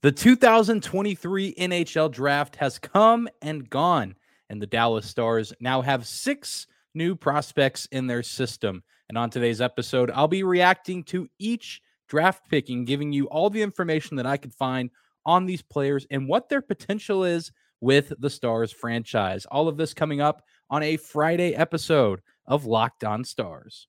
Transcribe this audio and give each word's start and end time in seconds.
The 0.00 0.12
2023 0.12 1.54
NHL 1.54 2.12
draft 2.12 2.54
has 2.56 2.78
come 2.78 3.28
and 3.42 3.68
gone, 3.68 4.14
and 4.48 4.62
the 4.62 4.66
Dallas 4.66 5.08
Stars 5.08 5.52
now 5.58 5.82
have 5.82 6.06
six 6.06 6.68
new 6.94 7.16
prospects 7.16 7.86
in 7.90 8.06
their 8.06 8.22
system. 8.22 8.84
And 9.08 9.18
on 9.18 9.28
today's 9.28 9.60
episode, 9.60 10.12
I'll 10.12 10.28
be 10.28 10.44
reacting 10.44 11.02
to 11.04 11.28
each 11.40 11.82
draft 12.08 12.48
pick 12.48 12.68
and 12.68 12.86
giving 12.86 13.12
you 13.12 13.26
all 13.26 13.50
the 13.50 13.60
information 13.62 14.16
that 14.18 14.26
I 14.26 14.36
could 14.36 14.54
find 14.54 14.90
on 15.26 15.46
these 15.46 15.62
players 15.62 16.06
and 16.12 16.28
what 16.28 16.48
their 16.48 16.62
potential 16.62 17.24
is 17.24 17.50
with 17.80 18.12
the 18.20 18.30
Stars 18.30 18.70
franchise. 18.70 19.46
All 19.46 19.66
of 19.66 19.76
this 19.76 19.94
coming 19.94 20.20
up 20.20 20.44
on 20.70 20.84
a 20.84 20.96
Friday 20.96 21.56
episode 21.56 22.20
of 22.46 22.66
Locked 22.66 23.02
On 23.02 23.24
Stars. 23.24 23.88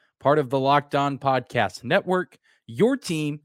part 0.21 0.37
of 0.37 0.51
the 0.51 0.59
Locked 0.59 0.93
On 0.93 1.17
Podcast 1.17 1.83
Network, 1.83 2.37
your 2.67 2.95
team 2.95 3.39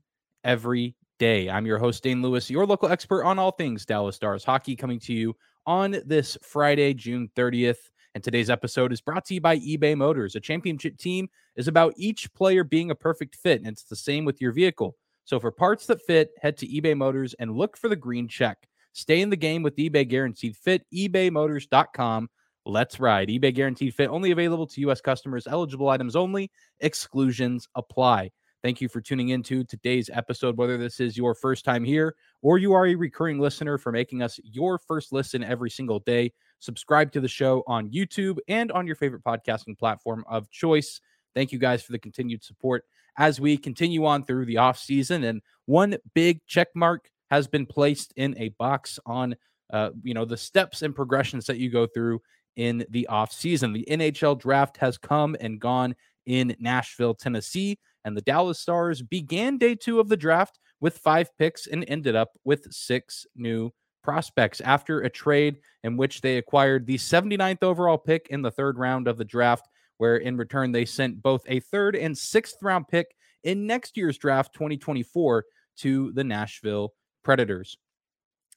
every 0.44 0.94
day. 1.18 1.48
I'm 1.48 1.64
your 1.64 1.78
host, 1.78 2.02
Dane 2.02 2.20
Lewis, 2.20 2.50
your 2.50 2.66
local 2.66 2.90
expert 2.90 3.24
on 3.24 3.38
all 3.38 3.50
things 3.50 3.86
Dallas 3.86 4.14
Stars 4.14 4.44
hockey, 4.44 4.76
coming 4.76 5.00
to 5.00 5.14
you 5.14 5.34
on 5.64 5.96
this 6.04 6.36
Friday, 6.42 6.92
June 6.92 7.30
30th. 7.34 7.78
And 8.14 8.22
today's 8.22 8.50
episode 8.50 8.92
is 8.92 9.00
brought 9.00 9.24
to 9.24 9.34
you 9.34 9.40
by 9.40 9.58
eBay 9.58 9.96
Motors. 9.96 10.36
A 10.36 10.40
championship 10.40 10.98
team 10.98 11.28
is 11.56 11.66
about 11.66 11.94
each 11.96 12.30
player 12.34 12.62
being 12.62 12.90
a 12.90 12.94
perfect 12.94 13.36
fit, 13.36 13.60
and 13.60 13.68
it's 13.68 13.84
the 13.84 13.96
same 13.96 14.26
with 14.26 14.42
your 14.42 14.52
vehicle. 14.52 14.96
So 15.24 15.40
for 15.40 15.50
parts 15.50 15.86
that 15.86 16.04
fit, 16.06 16.32
head 16.42 16.58
to 16.58 16.68
eBay 16.68 16.94
Motors 16.94 17.34
and 17.38 17.56
look 17.56 17.78
for 17.78 17.88
the 17.88 17.96
green 17.96 18.28
check. 18.28 18.68
Stay 18.92 19.22
in 19.22 19.30
the 19.30 19.36
game 19.36 19.62
with 19.62 19.76
eBay 19.76 20.06
Guaranteed 20.06 20.54
Fit, 20.56 20.82
ebaymotors.com 20.94 22.28
Let's 22.66 22.98
ride. 22.98 23.28
eBay 23.28 23.54
guaranteed 23.54 23.94
fit 23.94 24.08
only 24.10 24.32
available 24.32 24.66
to 24.66 24.80
U.S. 24.82 25.00
customers, 25.00 25.46
eligible 25.46 25.88
items 25.88 26.16
only, 26.16 26.50
exclusions 26.80 27.68
apply. 27.76 28.32
Thank 28.64 28.80
you 28.80 28.88
for 28.88 29.00
tuning 29.00 29.28
into 29.28 29.62
today's 29.62 30.10
episode. 30.12 30.56
Whether 30.56 30.76
this 30.76 30.98
is 30.98 31.16
your 31.16 31.36
first 31.36 31.64
time 31.64 31.84
here 31.84 32.16
or 32.42 32.58
you 32.58 32.72
are 32.72 32.88
a 32.88 32.96
recurring 32.96 33.38
listener 33.38 33.78
for 33.78 33.92
making 33.92 34.20
us 34.20 34.40
your 34.42 34.80
first 34.80 35.12
listen 35.12 35.44
every 35.44 35.70
single 35.70 36.00
day, 36.00 36.32
subscribe 36.58 37.12
to 37.12 37.20
the 37.20 37.28
show 37.28 37.62
on 37.68 37.88
YouTube 37.88 38.38
and 38.48 38.72
on 38.72 38.84
your 38.84 38.96
favorite 38.96 39.22
podcasting 39.22 39.78
platform 39.78 40.24
of 40.28 40.50
choice. 40.50 41.00
Thank 41.36 41.52
you 41.52 41.60
guys 41.60 41.84
for 41.84 41.92
the 41.92 42.00
continued 42.00 42.42
support 42.42 42.82
as 43.16 43.40
we 43.40 43.56
continue 43.56 44.06
on 44.06 44.24
through 44.24 44.46
the 44.46 44.56
off 44.56 44.76
season. 44.76 45.22
And 45.22 45.40
one 45.66 45.98
big 46.16 46.44
check 46.48 46.68
mark 46.74 47.10
has 47.30 47.46
been 47.46 47.66
placed 47.66 48.12
in 48.16 48.36
a 48.38 48.48
box 48.58 48.98
on, 49.06 49.36
uh, 49.72 49.90
you 50.02 50.14
know, 50.14 50.24
the 50.24 50.36
steps 50.36 50.82
and 50.82 50.96
progressions 50.96 51.46
that 51.46 51.58
you 51.58 51.70
go 51.70 51.86
through 51.86 52.20
in 52.56 52.84
the 52.90 53.06
offseason. 53.10 53.72
The 53.72 53.86
NHL 53.90 54.38
draft 54.38 54.76
has 54.78 54.98
come 54.98 55.36
and 55.40 55.60
gone 55.60 55.94
in 56.26 56.56
Nashville, 56.58 57.14
Tennessee, 57.14 57.78
and 58.04 58.16
the 58.16 58.22
Dallas 58.22 58.58
Stars 58.58 59.02
began 59.02 59.58
day 59.58 59.74
two 59.74 60.00
of 60.00 60.08
the 60.08 60.16
draft 60.16 60.58
with 60.80 60.98
five 60.98 61.30
picks 61.38 61.66
and 61.66 61.84
ended 61.88 62.16
up 62.16 62.30
with 62.44 62.72
six 62.72 63.26
new 63.34 63.70
prospects 64.02 64.60
after 64.60 65.00
a 65.00 65.10
trade 65.10 65.58
in 65.82 65.96
which 65.96 66.20
they 66.20 66.38
acquired 66.38 66.86
the 66.86 66.96
79th 66.96 67.62
overall 67.62 67.98
pick 67.98 68.28
in 68.30 68.42
the 68.42 68.50
third 68.50 68.78
round 68.78 69.08
of 69.08 69.18
the 69.18 69.24
draft, 69.24 69.68
where 69.98 70.18
in 70.18 70.36
return 70.36 70.70
they 70.72 70.84
sent 70.84 71.22
both 71.22 71.42
a 71.48 71.60
third 71.60 71.96
and 71.96 72.16
sixth 72.16 72.62
round 72.62 72.86
pick 72.88 73.14
in 73.42 73.66
next 73.66 73.96
year's 73.96 74.18
draft, 74.18 74.52
2024, 74.54 75.44
to 75.78 76.12
the 76.12 76.24
Nashville 76.24 76.94
Predators. 77.24 77.76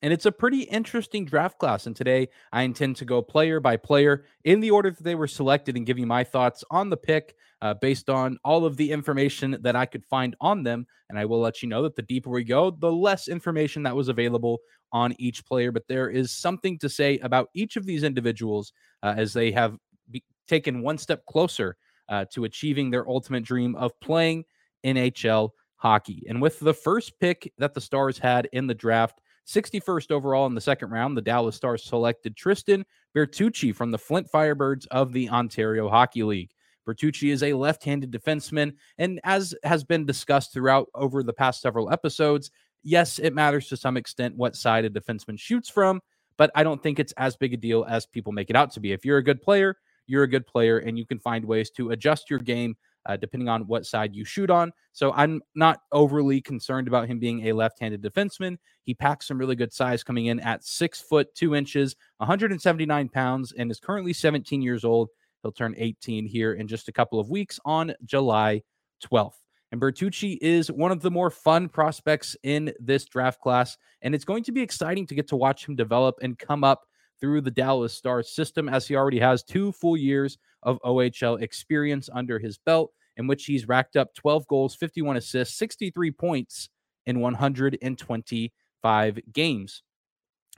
And 0.02 0.14
it's 0.14 0.26
a 0.26 0.32
pretty 0.32 0.62
interesting 0.62 1.26
draft 1.26 1.60
class. 1.60 1.86
And 1.86 1.96
today 1.96 2.30
I 2.54 2.64
intend 2.64 2.96
to 2.98 3.06
go 3.06 3.22
player 3.22 3.60
by 3.60 3.76
player 3.76 4.24
in 4.46 4.62
the 4.62 4.72
order 4.72 4.92
that 4.92 5.04
they 5.04 5.16
were 5.16 5.28
selected 5.28 5.76
and 5.76 5.86
give 5.86 6.00
you 6.00 6.06
my 6.06 6.24
thoughts 6.24 6.64
on 6.72 6.90
the 6.90 6.98
pick 6.98 7.36
uh, 7.62 7.74
based 7.74 8.10
on 8.10 8.38
all 8.46 8.66
of 8.66 8.78
the 8.78 8.92
information 8.92 9.58
that 9.62 9.76
I 9.76 9.86
could 9.86 10.06
find 10.06 10.36
on 10.40 10.64
them. 10.64 10.88
And 11.10 11.20
I 11.20 11.26
will 11.26 11.42
let 11.42 11.62
you 11.62 11.68
know 11.68 11.84
that 11.84 11.98
the 11.98 12.02
deeper 12.04 12.30
we 12.30 12.46
go, 12.46 12.72
the 12.72 12.92
less 12.92 13.28
information 13.28 13.84
that 13.84 13.96
was 13.96 14.08
available 14.08 14.60
on 14.94 15.14
each 15.20 15.46
player. 15.46 15.72
But 15.72 15.88
there 15.90 16.10
is 16.10 16.32
something 16.32 16.80
to 16.80 16.88
say 16.88 17.18
about 17.20 17.50
each 17.54 17.76
of 17.76 17.86
these 17.86 18.04
individuals 18.04 18.72
uh, 19.04 19.16
as 19.18 19.34
they 19.34 19.52
have 19.52 19.78
be- 20.10 20.24
taken 20.48 20.82
one 20.82 20.98
step 20.98 21.26
closer 21.26 21.76
uh, 22.08 22.26
to 22.32 22.46
achieving 22.46 22.90
their 22.90 23.08
ultimate 23.08 23.44
dream 23.44 23.76
of 23.76 23.92
playing 24.00 24.46
NHL 24.86 25.50
hockey. 25.76 26.24
And 26.28 26.42
with 26.42 26.60
the 26.60 26.74
first 26.74 27.20
pick 27.20 27.52
that 27.58 27.74
the 27.74 27.82
Stars 27.82 28.18
had 28.18 28.48
in 28.54 28.68
the 28.68 28.74
draft, 28.74 29.20
61st 29.50 30.12
overall 30.12 30.46
in 30.46 30.54
the 30.54 30.62
second 30.62 30.92
round, 30.92 31.18
the 31.18 31.22
Dallas 31.22 31.56
Stars 31.56 31.84
selected 31.84 32.36
Tristan 32.36 32.86
Bertucci 33.16 33.74
from 33.74 33.90
the 33.90 33.98
Flint 33.98 34.28
Firebirds 34.32 34.86
of 34.92 35.12
the 35.12 35.28
Ontario 35.30 35.90
Hockey 35.90 36.22
League. 36.22 36.52
Bertucci 36.88 37.32
is 37.32 37.42
a 37.42 37.54
left 37.54 37.84
handed 37.84 38.12
defenseman, 38.12 38.74
and 39.00 39.20
as 39.24 39.56
has 39.64 39.84
been 39.84 40.06
discussed 40.06 40.54
throughout 40.54 40.88
over 40.94 41.24
the 41.24 41.34
past 41.34 41.62
several 41.62 41.92
episodes, 41.92 42.52
yes, 42.84 43.18
it 43.18 43.34
matters 43.34 43.68
to 43.68 43.78
some 43.78 43.98
extent 43.98 44.38
what 44.38 44.56
side 44.56 44.86
a 44.86 44.90
defenseman 44.90 45.40
shoots 45.40 45.70
from, 45.70 46.00
but 46.38 46.52
I 46.54 46.64
don't 46.64 46.82
think 46.82 47.00
it's 47.00 47.14
as 47.14 47.36
big 47.36 47.54
a 47.54 47.58
deal 47.58 47.86
as 47.90 48.06
people 48.06 48.32
make 48.32 48.52
it 48.52 48.56
out 48.56 48.72
to 48.74 48.80
be. 48.80 48.92
If 48.92 49.04
you're 49.04 49.18
a 49.18 49.24
good 49.24 49.42
player, 49.42 49.76
you're 50.06 50.24
a 50.24 50.30
good 50.30 50.46
player, 50.46 50.78
and 50.78 50.98
you 50.98 51.06
can 51.06 51.20
find 51.20 51.44
ways 51.44 51.72
to 51.72 51.90
adjust 51.90 52.30
your 52.30 52.40
game 52.40 52.76
uh, 53.06 53.18
depending 53.18 53.50
on 53.50 53.68
what 53.68 53.86
side 53.86 54.14
you 54.16 54.26
shoot 54.26 54.50
on. 54.50 54.72
So 54.92 55.12
I'm 55.14 55.42
not 55.56 55.82
overly 55.92 56.42
concerned 56.42 56.88
about 56.88 57.08
him 57.08 57.20
being 57.20 57.48
a 57.48 57.54
left 57.54 57.80
handed 57.80 58.02
defenseman. 58.02 58.58
He 58.84 58.94
packs 58.94 59.28
some 59.28 59.38
really 59.38 59.56
good 59.56 59.74
size 59.74 60.04
coming 60.04 60.28
in 60.28 60.40
at 60.42 60.64
six 60.64 61.02
foot 61.02 61.34
two 61.36 61.56
inches, 61.56 61.96
179 62.18 63.10
pounds, 63.10 63.54
and 63.58 63.72
is 63.72 63.80
currently 63.80 64.14
17 64.14 64.62
years 64.62 64.84
old. 64.84 65.10
He'll 65.42 65.52
turn 65.52 65.76
18 65.78 66.26
here 66.26 66.54
in 66.54 66.68
just 66.68 66.90
a 66.90 66.92
couple 66.92 67.20
of 67.20 67.30
weeks 67.30 67.60
on 67.64 67.94
July 68.06 68.62
12th. 69.04 69.36
And 69.72 69.80
Bertucci 69.80 70.38
is 70.42 70.72
one 70.72 70.92
of 70.92 71.02
the 71.02 71.12
more 71.12 71.30
fun 71.30 71.70
prospects 71.70 72.36
in 72.44 72.74
this 72.80 73.06
draft 73.06 73.40
class. 73.40 73.78
And 74.02 74.16
it's 74.16 74.26
going 74.26 74.44
to 74.46 74.52
be 74.52 74.62
exciting 74.62 75.06
to 75.08 75.16
get 75.16 75.28
to 75.30 75.36
watch 75.36 75.68
him 75.68 75.76
develop 75.76 76.16
and 76.22 76.38
come 76.38 76.64
up 76.64 76.82
through 77.20 77.42
the 77.42 77.52
Dallas 77.52 77.94
Stars 77.94 78.34
system, 78.34 78.70
as 78.70 78.88
he 78.88 78.96
already 78.96 79.20
has 79.20 79.44
two 79.44 79.72
full 79.72 79.98
years 79.98 80.38
of 80.64 80.80
OHL 80.84 81.42
experience 81.42 82.10
under 82.12 82.40
his 82.40 82.58
belt, 82.58 82.92
in 83.18 83.28
which 83.28 83.46
he's 83.46 83.68
racked 83.68 83.96
up 83.96 84.14
12 84.16 84.48
goals, 84.48 84.76
51 84.76 85.18
assists, 85.18 85.58
63 85.58 86.12
points 86.12 86.70
in 87.06 87.20
125 87.20 89.20
games. 89.34 89.84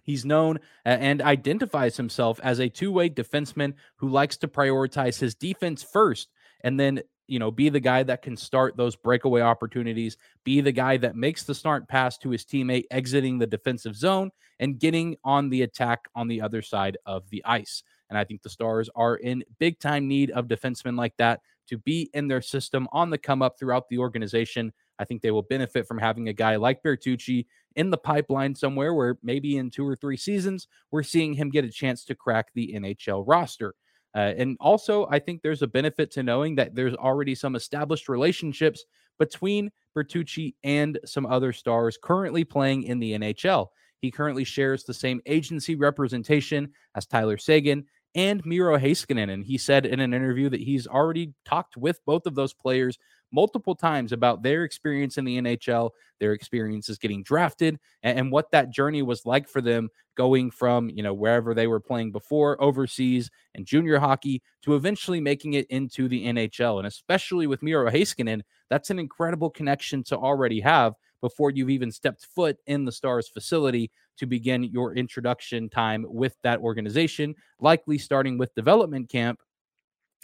He's 0.04 0.26
known 0.26 0.60
and 0.84 1.22
identifies 1.22 1.98
himself 1.98 2.40
as 2.44 2.60
a 2.60 2.70
two 2.70 2.92
way 2.92 3.10
defenseman 3.10 3.74
who 3.98 4.10
likes 4.10 4.38
to 4.38 4.48
prioritize 4.48 5.20
his 5.20 5.36
defense 5.36 5.84
first 5.84 6.30
and 6.64 6.80
then 6.80 7.02
you 7.32 7.40
know, 7.40 7.50
be 7.50 7.70
the 7.70 7.80
guy 7.80 8.04
that 8.04 8.22
can 8.22 8.36
start 8.36 8.76
those 8.76 8.98
breakaway 8.98 9.40
opportunities, 9.40 10.18
be 10.44 10.60
the 10.60 10.72
guy 10.74 10.98
that 10.98 11.16
makes 11.16 11.44
the 11.46 11.56
start 11.56 11.88
pass 11.88 12.18
to 12.18 12.30
his 12.30 12.44
teammate 12.44 12.84
exiting 12.92 13.40
the 13.40 13.48
defensive 13.48 13.96
zone 13.96 14.32
and 14.60 14.80
getting 14.80 15.16
on 15.24 15.50
the 15.50 15.62
attack 15.62 16.10
on 16.14 16.28
the 16.28 16.42
other 16.42 16.62
side 16.62 16.98
of 17.06 17.30
the 17.30 17.42
ice. 17.46 17.84
And 18.10 18.18
I 18.18 18.26
think 18.26 18.42
the 18.42 18.50
Stars 18.50 18.90
are 18.96 19.16
in 19.16 19.46
big 19.60 19.80
time 19.80 20.10
need 20.10 20.32
of 20.32 20.50
defensemen 20.50 20.98
like 20.98 21.16
that 21.20 21.40
to 21.70 21.78
be 21.78 22.10
in 22.14 22.28
their 22.28 22.42
system 22.42 22.86
on 22.92 23.10
the 23.10 23.18
come 23.18 23.42
up 23.42 23.58
throughout 23.58 23.88
the 23.88 24.00
organization. 24.00 24.74
I 25.00 25.06
think 25.06 25.22
they 25.22 25.32
will 25.32 25.42
benefit 25.42 25.88
from 25.88 26.00
having 26.00 26.28
a 26.28 26.34
guy 26.34 26.58
like 26.58 26.84
Bertucci 26.84 27.46
in 27.78 27.92
the 27.92 27.98
pipeline 27.98 28.56
somewhere 28.56 28.94
where 28.94 29.18
maybe 29.24 29.56
in 29.56 29.70
two 29.70 29.88
or 29.88 29.96
three 29.96 30.18
seasons, 30.18 30.68
we're 30.92 31.02
seeing 31.02 31.34
him 31.34 31.50
get 31.50 31.64
a 31.64 31.72
chance 31.72 32.04
to 32.04 32.14
crack 32.14 32.48
the 32.54 32.74
NHL 32.76 33.24
roster. 33.26 33.76
Uh, 34.16 34.34
and 34.38 34.58
also, 34.60 35.08
I 35.10 35.20
think 35.20 35.42
there's 35.42 35.62
a 35.62 35.68
benefit 35.68 36.12
to 36.12 36.24
knowing 36.24 36.56
that 36.56 36.76
there's 36.76 36.96
already 36.96 37.36
some 37.36 37.56
established 37.56 38.10
relationships 38.10 38.84
between 39.20 39.72
Bertucci 39.96 40.56
and 40.64 41.00
some 41.06 41.26
other 41.26 41.54
stars 41.54 41.98
currently 42.02 42.44
playing 42.44 42.84
in 42.84 43.00
the 43.00 43.14
NHL. 43.14 43.68
He 44.02 44.12
currently 44.12 44.44
shares 44.44 44.84
the 44.84 44.94
same 44.94 45.22
agency 45.26 45.76
representation 45.76 46.72
as 46.96 47.06
Tyler 47.06 47.38
Seguin 47.38 47.86
and 48.16 48.44
Miro 48.46 48.78
Heiskanen. 48.78 49.32
And 49.32 49.46
he 49.46 49.58
said 49.58 49.86
in 49.86 50.00
an 50.00 50.14
interview 50.14 50.50
that 50.50 50.60
he's 50.60 50.88
already 50.88 51.34
talked 51.46 51.78
with 51.78 52.04
both 52.06 52.26
of 52.26 52.36
those 52.36 52.54
players 52.54 52.98
multiple 53.32 53.76
times 53.76 54.12
about 54.12 54.44
their 54.44 54.64
experience 54.64 55.18
in 55.18 55.26
the 55.26 55.42
NHL, 55.42 55.92
their 56.20 56.34
experiences 56.34 56.98
getting 56.98 57.24
drafted, 57.24 57.80
and, 58.04 58.20
and, 58.20 58.32
what 58.32 58.52
that 58.52 58.72
journey 58.72 59.02
was 59.02 59.26
like 59.26 59.48
for 59.48 59.62
them 59.62 59.90
going 60.16 60.52
from, 60.52 60.90
you 60.90 61.04
know, 61.04 61.14
wherever 61.14 61.54
they 61.54 61.68
were 61.68 61.80
playing 61.80 62.12
before 62.12 62.62
overseas 62.62 63.30
and 63.56 63.66
junior 63.66 64.00
hockey 64.00 64.42
to 64.62 64.76
eventually 64.76 65.20
making 65.20 65.54
it 65.54 65.66
into 65.68 66.08
the 66.08 66.26
NHL. 66.26 66.78
And 66.78 66.88
especially 66.88 67.48
with 67.48 67.64
Miro 67.64 67.90
Heiskanen, 67.90 68.42
that's 68.70 68.90
an 68.90 69.00
incredible 69.00 69.50
connection 69.50 70.04
to 70.06 70.18
already 70.18 70.60
have 70.62 70.94
before 71.22 71.52
you've 71.52 71.70
even 71.70 71.92
stepped 71.92 72.26
foot 72.36 72.58
in 72.66 72.84
the 72.84 72.92
Stars 72.92 73.30
facility 73.30 73.92
to 74.18 74.26
begin 74.26 74.64
your 74.64 74.96
introduction 74.96 75.70
time 75.70 76.06
with 76.08 76.36
that 76.44 76.60
organization, 76.60 77.36
likely 77.60 77.98
starting 77.98 78.38
with 78.38 78.54
development 78.56 79.10
camp. 79.10 79.40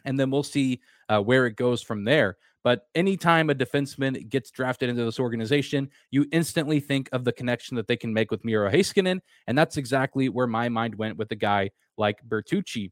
And 0.06 0.20
then 0.20 0.30
we'll 0.30 0.44
see 0.44 0.80
uh, 1.10 1.22
where 1.22 1.46
it 1.46 1.56
goes 1.56 1.82
from 1.82 2.04
there. 2.04 2.38
But 2.68 2.86
anytime 2.96 3.50
a 3.50 3.56
defenseman 3.56 4.28
gets 4.28 4.52
drafted 4.52 4.90
into 4.90 5.06
this 5.06 5.22
organization, 5.22 5.90
you 6.12 6.26
instantly 6.34 6.82
think 6.82 7.08
of 7.14 7.24
the 7.24 7.32
connection 7.32 7.78
that 7.78 7.88
they 7.88 7.96
can 7.96 8.14
make 8.14 8.30
with 8.30 8.44
Miro 8.44 8.70
Heiskanen. 8.70 9.22
And 9.48 9.58
that's 9.58 9.78
exactly 9.78 10.28
where 10.28 10.48
my 10.48 10.68
mind 10.68 10.96
went 10.96 11.16
with 11.16 11.32
a 11.32 11.38
guy 11.38 11.70
like 11.98 12.18
Bertucci. 12.28 12.92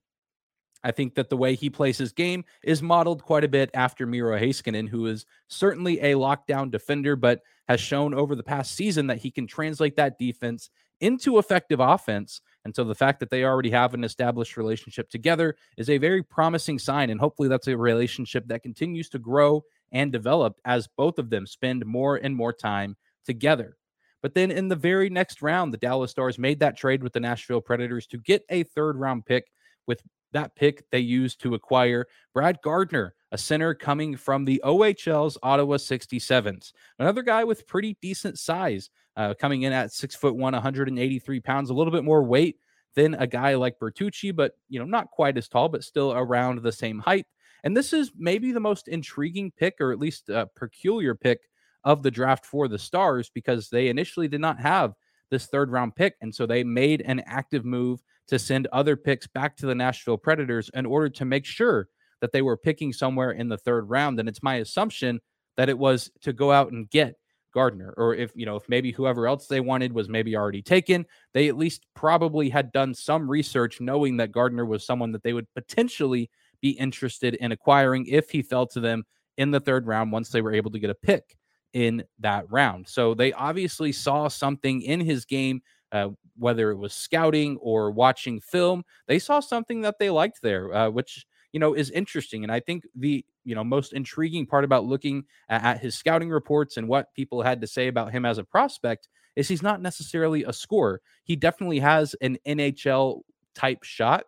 I 0.81 0.91
think 0.91 1.15
that 1.15 1.29
the 1.29 1.35
way 1.35 1.55
he 1.55 1.69
plays 1.69 1.97
his 1.97 2.13
game 2.13 2.45
is 2.63 2.81
modeled 2.81 3.21
quite 3.23 3.43
a 3.43 3.49
bit 3.49 3.69
after 3.73 4.07
Miro 4.07 4.39
Heiskanen, 4.39 4.87
who 4.87 5.07
is 5.07 5.25
certainly 5.49 5.99
a 5.99 6.13
lockdown 6.13 6.71
defender, 6.71 7.17
but 7.17 7.41
has 7.67 7.81
shown 7.81 8.13
over 8.13 8.33
the 8.33 8.43
past 8.43 8.75
season 8.75 9.07
that 9.07 9.17
he 9.17 9.29
can 9.29 9.45
translate 9.45 9.97
that 9.97 10.17
defense 10.17 10.69
into 11.01 11.37
effective 11.37 11.81
offense. 11.81 12.39
And 12.65 12.75
so 12.75 12.83
the 12.83 12.95
fact 12.95 13.19
that 13.19 13.29
they 13.29 13.43
already 13.45 13.69
have 13.69 13.93
an 13.93 14.03
established 14.03 14.57
relationship 14.57 15.09
together 15.09 15.55
is 15.77 15.89
a 15.89 15.99
very 15.99 16.23
promising 16.23 16.79
sign. 16.79 17.11
And 17.11 17.19
hopefully 17.19 17.47
that's 17.47 17.67
a 17.67 17.77
relationship 17.77 18.47
that 18.47 18.63
continues 18.63 19.07
to 19.09 19.19
grow 19.19 19.63
and 19.91 20.11
develop 20.11 20.57
as 20.65 20.89
both 20.97 21.19
of 21.19 21.29
them 21.29 21.45
spend 21.45 21.85
more 21.85 22.17
and 22.17 22.35
more 22.35 22.51
time 22.51 22.97
together. 23.23 23.77
But 24.23 24.33
then 24.33 24.49
in 24.49 24.67
the 24.67 24.75
very 24.75 25.11
next 25.11 25.43
round, 25.43 25.71
the 25.71 25.77
Dallas 25.77 26.09
Stars 26.09 26.39
made 26.39 26.59
that 26.59 26.75
trade 26.75 27.03
with 27.03 27.13
the 27.13 27.19
Nashville 27.19 27.61
Predators 27.61 28.07
to 28.07 28.17
get 28.17 28.43
a 28.49 28.63
third 28.63 28.97
round 28.97 29.27
pick 29.27 29.51
with 29.85 30.01
that 30.31 30.55
pick 30.55 30.83
they 30.91 30.99
used 30.99 31.39
to 31.41 31.53
acquire 31.53 32.07
Brad 32.33 32.59
Gardiner, 32.63 33.13
a 33.31 33.37
center 33.37 33.75
coming 33.75 34.17
from 34.17 34.43
the 34.43 34.61
OHL's 34.65 35.37
Ottawa 35.43 35.77
67s. 35.77 36.73
Another 36.97 37.21
guy 37.21 37.43
with 37.43 37.67
pretty 37.67 37.97
decent 38.01 38.39
size, 38.39 38.89
uh, 39.15 39.33
coming 39.39 39.63
in 39.63 39.73
at 39.73 39.91
six 39.91 40.15
foot 40.15 40.35
one, 40.35 40.53
183 40.53 41.39
pounds, 41.39 41.69
a 41.69 41.73
little 41.73 41.91
bit 41.91 42.03
more 42.03 42.23
weight 42.23 42.57
than 42.95 43.13
a 43.15 43.27
guy 43.27 43.55
like 43.55 43.79
Bertucci, 43.79 44.35
but 44.35 44.53
you 44.69 44.79
know, 44.79 44.85
not 44.85 45.11
quite 45.11 45.37
as 45.37 45.47
tall, 45.47 45.69
but 45.69 45.83
still 45.83 46.13
around 46.13 46.61
the 46.61 46.71
same 46.71 46.99
height. 46.99 47.25
And 47.63 47.75
this 47.75 47.93
is 47.93 48.11
maybe 48.17 48.51
the 48.51 48.59
most 48.59 48.87
intriguing 48.87 49.51
pick, 49.57 49.75
or 49.79 49.91
at 49.91 49.99
least 49.99 50.29
a 50.29 50.47
peculiar 50.55 51.15
pick 51.15 51.39
of 51.83 52.03
the 52.03 52.11
draft 52.11 52.45
for 52.45 52.67
the 52.67 52.79
Stars, 52.79 53.29
because 53.33 53.69
they 53.69 53.89
initially 53.89 54.27
did 54.27 54.41
not 54.41 54.59
have 54.59 54.93
this 55.31 55.47
third 55.47 55.71
round 55.71 55.95
pick. 55.95 56.15
And 56.21 56.33
so 56.33 56.45
they 56.45 56.63
made 56.63 57.01
an 57.01 57.21
active 57.25 57.65
move 57.65 58.01
to 58.27 58.39
send 58.39 58.67
other 58.67 58.95
picks 58.95 59.27
back 59.27 59.57
to 59.57 59.65
the 59.65 59.75
Nashville 59.75 60.17
Predators 60.17 60.69
in 60.73 60.85
order 60.85 61.09
to 61.09 61.25
make 61.25 61.45
sure 61.45 61.87
that 62.21 62.31
they 62.31 62.41
were 62.41 62.57
picking 62.57 62.93
somewhere 62.93 63.31
in 63.31 63.49
the 63.49 63.57
third 63.57 63.89
round. 63.89 64.19
And 64.19 64.29
it's 64.29 64.43
my 64.43 64.55
assumption 64.55 65.19
that 65.57 65.69
it 65.69 65.77
was 65.77 66.11
to 66.21 66.33
go 66.33 66.51
out 66.51 66.71
and 66.71 66.89
get 66.89 67.15
Gardiner, 67.55 67.93
or 67.97 68.13
if 68.13 68.31
you 68.35 68.45
know, 68.45 68.57
if 68.57 68.69
maybe 68.69 68.91
whoever 68.91 69.27
else 69.27 69.47
they 69.47 69.61
wanted 69.61 69.93
was 69.93 70.09
maybe 70.09 70.35
already 70.35 70.61
taken, 70.61 71.05
they 71.33 71.47
at 71.47 71.57
least 71.57 71.87
probably 71.95 72.49
had 72.49 72.71
done 72.71 72.93
some 72.93 73.27
research 73.27 73.81
knowing 73.81 74.17
that 74.17 74.31
Gardiner 74.31 74.65
was 74.65 74.85
someone 74.85 75.11
that 75.13 75.23
they 75.23 75.33
would 75.33 75.51
potentially 75.55 76.29
be 76.61 76.71
interested 76.71 77.33
in 77.35 77.51
acquiring 77.51 78.05
if 78.07 78.29
he 78.29 78.41
fell 78.41 78.67
to 78.67 78.79
them 78.79 79.05
in 79.37 79.51
the 79.51 79.59
third 79.59 79.87
round 79.87 80.11
once 80.11 80.29
they 80.29 80.41
were 80.41 80.53
able 80.53 80.69
to 80.71 80.79
get 80.79 80.89
a 80.89 80.95
pick 80.95 81.37
in 81.73 82.03
that 82.19 82.45
round. 82.51 82.87
So 82.87 83.13
they 83.13 83.33
obviously 83.33 83.91
saw 83.91 84.27
something 84.27 84.81
in 84.81 84.99
his 84.99 85.25
game 85.25 85.61
uh, 85.91 86.09
whether 86.37 86.71
it 86.71 86.77
was 86.77 86.93
scouting 86.93 87.55
or 87.61 87.91
watching 87.91 88.41
film, 88.41 88.83
they 89.07 89.17
saw 89.17 89.39
something 89.39 89.81
that 89.81 89.97
they 89.97 90.09
liked 90.09 90.41
there, 90.41 90.73
uh, 90.73 90.89
which 90.89 91.25
you 91.51 91.59
know 91.59 91.73
is 91.73 91.89
interesting. 91.91 92.43
And 92.43 92.51
I 92.51 92.59
think 92.59 92.83
the 92.95 93.25
you 93.43 93.55
know 93.55 93.63
most 93.63 93.93
intriguing 93.93 94.45
part 94.45 94.63
about 94.63 94.85
looking 94.85 95.23
at, 95.49 95.63
at 95.63 95.79
his 95.79 95.95
scouting 95.95 96.29
reports 96.29 96.77
and 96.77 96.87
what 96.87 97.13
people 97.13 97.41
had 97.41 97.61
to 97.61 97.67
say 97.67 97.87
about 97.87 98.11
him 98.11 98.25
as 98.25 98.37
a 98.37 98.43
prospect 98.43 99.07
is 99.35 99.47
he's 99.47 99.63
not 99.63 99.81
necessarily 99.81 100.43
a 100.43 100.53
scorer. 100.53 101.01
He 101.23 101.35
definitely 101.35 101.79
has 101.79 102.15
an 102.21 102.37
NHL 102.47 103.21
type 103.53 103.83
shot 103.83 104.25